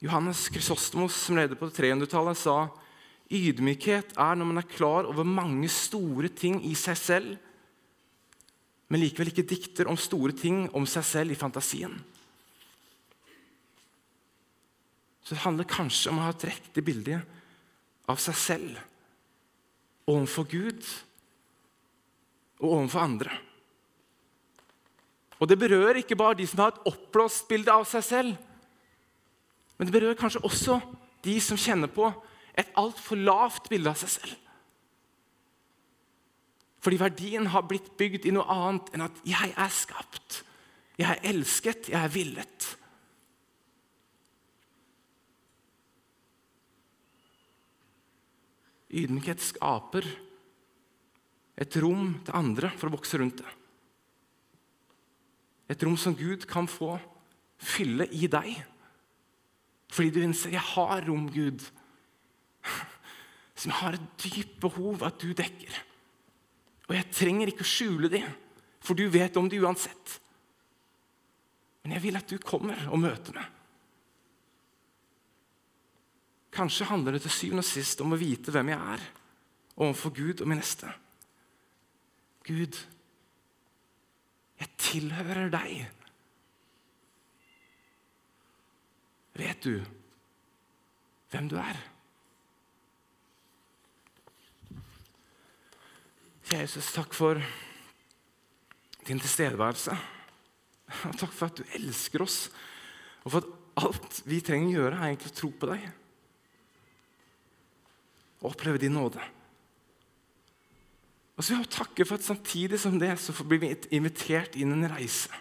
Johannes 0.04 0.46
Krysostomos, 0.52 1.16
som 1.28 1.38
levde 1.38 1.58
på 1.60 1.68
300-tallet, 1.76 2.40
sa 2.40 2.70
ydmykhet 3.30 4.16
er 4.18 4.38
når 4.40 4.48
man 4.50 4.62
er 4.62 4.72
klar 4.72 5.08
over 5.10 5.28
mange 5.28 5.70
store 5.72 6.32
ting 6.34 6.62
i 6.66 6.74
seg 6.80 6.98
selv, 6.98 7.36
men 8.90 9.04
likevel 9.04 9.30
ikke 9.30 9.46
dikter 9.46 9.90
om 9.92 10.00
store 10.00 10.34
ting 10.34 10.64
om 10.74 10.88
seg 10.90 11.06
selv 11.06 11.36
i 11.36 11.38
fantasien. 11.38 11.94
Så 15.30 15.36
det 15.36 15.44
handler 15.44 15.68
kanskje 15.70 16.10
om 16.10 16.18
å 16.18 16.24
ha 16.26 16.32
et 16.34 16.44
riktig 16.50 16.82
bilde 16.82 17.20
av 18.10 18.18
seg 18.18 18.34
selv 18.34 18.80
overfor 20.10 20.48
Gud 20.50 20.88
og 22.64 22.72
overfor 22.72 23.04
andre. 23.04 23.36
Og 25.38 25.46
Det 25.48 25.60
berører 25.62 26.00
ikke 26.02 26.18
bare 26.18 26.40
de 26.40 26.48
som 26.50 26.64
har 26.64 26.74
et 26.74 26.90
oppblåst 26.90 27.46
bilde 27.52 27.70
av 27.70 27.86
seg 27.86 28.08
selv, 28.08 28.34
men 29.78 29.86
det 29.86 29.94
berører 29.94 30.18
kanskje 30.18 30.42
også 30.50 30.80
de 31.22 31.38
som 31.46 31.62
kjenner 31.62 31.94
på 31.94 32.10
et 32.58 32.74
altfor 32.74 33.22
lavt 33.22 33.70
bilde 33.70 33.94
av 33.94 34.02
seg 34.02 34.16
selv. 34.16 34.34
Fordi 36.82 37.04
verdien 37.06 37.54
har 37.54 37.70
blitt 37.70 37.94
bygd 38.02 38.26
i 38.26 38.34
noe 38.34 38.50
annet 38.50 38.90
enn 38.96 39.06
at 39.06 39.22
'jeg 39.24 39.54
er 39.54 39.70
skapt', 39.70 40.42
'jeg 40.98 41.10
er 41.10 41.22
elsket', 41.22 41.90
'jeg 41.90 42.04
er 42.04 42.10
villet'. 42.18 42.79
Ydmykhet 48.90 49.42
skaper 49.44 50.06
et 51.60 51.76
rom 51.84 52.16
til 52.26 52.38
andre 52.38 52.72
for 52.80 52.90
å 52.90 52.96
vokse 52.96 53.20
rundt 53.22 53.42
det. 53.42 53.56
Et 55.70 55.84
rom 55.86 55.98
som 56.00 56.16
Gud 56.18 56.48
kan 56.50 56.66
få 56.70 56.96
fylle 57.60 58.08
i 58.16 58.30
deg. 58.32 58.56
Fordi 59.90 60.10
du 60.10 60.22
innser 60.22 60.52
'jeg 60.52 60.62
har 60.62 61.06
rom, 61.06 61.30
Gud', 61.30 61.70
som 63.56 63.72
jeg 63.72 63.80
har 63.80 63.94
et 63.94 64.18
dypt 64.18 64.60
behov 64.60 65.04
at 65.04 65.20
du 65.20 65.34
dekker. 65.34 65.84
Og 66.88 66.96
jeg 66.96 67.12
trenger 67.12 67.48
ikke 67.48 67.66
å 67.66 67.74
skjule 67.76 68.10
det, 68.10 68.26
for 68.80 68.94
du 68.94 69.10
vet 69.10 69.38
om 69.38 69.50
det 69.50 69.62
uansett. 69.62 70.20
Men 71.84 71.94
jeg 71.94 72.02
vil 72.02 72.18
at 72.18 72.28
du 72.28 72.38
kommer 72.38 72.88
og 72.90 73.00
møter 73.00 73.34
meg. 73.34 73.59
Kanskje 76.52 76.88
handler 76.90 77.16
det 77.16 77.24
til 77.26 77.34
syvende 77.36 77.64
og 77.64 77.70
sist 77.70 78.02
om 78.02 78.16
å 78.16 78.20
vite 78.20 78.54
hvem 78.54 78.72
jeg 78.74 78.96
er 78.96 79.06
overfor 79.80 80.14
Gud 80.16 80.42
og 80.42 80.50
min 80.50 80.60
neste. 80.60 80.90
Gud, 82.48 82.80
jeg 84.60 84.70
tilhører 84.82 85.52
deg. 85.54 85.86
Vet 89.40 89.64
du 89.64 89.78
hvem 91.30 91.48
du 91.48 91.56
er? 91.62 91.78
Jesus, 96.50 96.90
takk 96.96 97.14
for 97.14 97.38
din 99.06 99.22
tilstedeværelse. 99.22 99.94
Takk 101.22 101.30
for 101.30 101.46
at 101.46 101.62
du 101.62 101.76
elsker 101.78 102.24
oss, 102.26 102.48
og 103.22 103.32
for 103.32 103.46
at 103.46 103.86
alt 103.86 104.22
vi 104.26 104.42
trenger 104.42 104.72
å 104.72 104.78
gjøre, 104.80 104.98
er 104.98 105.12
egentlig 105.12 105.30
å 105.30 105.38
tro 105.38 105.50
på 105.62 105.70
deg. 105.70 105.84
Og 108.40 108.52
oppleve 108.54 108.80
din 108.82 108.96
nåde. 108.96 109.22
Og 111.40 111.44
så 111.44 111.54
vil 111.54 111.64
jeg 111.64 111.72
takke 111.72 112.06
for 112.08 112.20
at 112.20 112.26
samtidig 112.26 112.80
som 112.80 112.98
det 113.00 113.14
så 113.24 113.32
blir 113.48 113.62
vi 113.64 113.72
invitert 113.96 114.58
inn 114.60 114.74
en 114.76 114.90
reise 114.92 115.32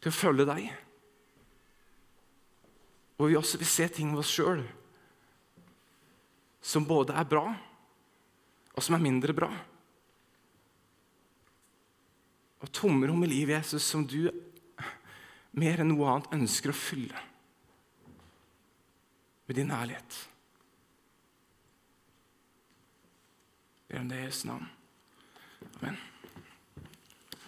til 0.00 0.08
å 0.08 0.16
følge 0.16 0.46
deg. 0.48 0.66
Og 3.20 3.28
vi 3.28 3.36
også 3.36 3.60
vil 3.60 3.68
se 3.68 3.88
ting 3.92 4.14
ved 4.14 4.22
oss 4.22 4.32
sjøl 4.32 4.64
som 6.66 6.88
både 6.88 7.14
er 7.14 7.28
bra, 7.28 7.44
og 8.74 8.82
som 8.82 8.96
er 8.96 9.04
mindre 9.04 9.36
bra. 9.36 9.50
Og 12.64 12.72
tomrom 12.74 13.22
i 13.22 13.28
livet, 13.30 13.60
Jesus, 13.60 13.84
som 13.86 14.02
du 14.08 14.26
mer 15.56 15.84
enn 15.84 15.92
noe 15.92 16.08
annet 16.10 16.32
ønsker 16.40 16.72
å 16.72 16.76
fylle 16.76 17.20
med 19.46 19.54
din 19.54 19.70
ærlighet. 19.70 20.30
Ber 23.88 24.00
om 24.00 24.08
det 24.08 24.18
i 24.18 24.24
Jesu 24.24 24.48
navn. 24.48 24.70
Amen. 25.82 25.96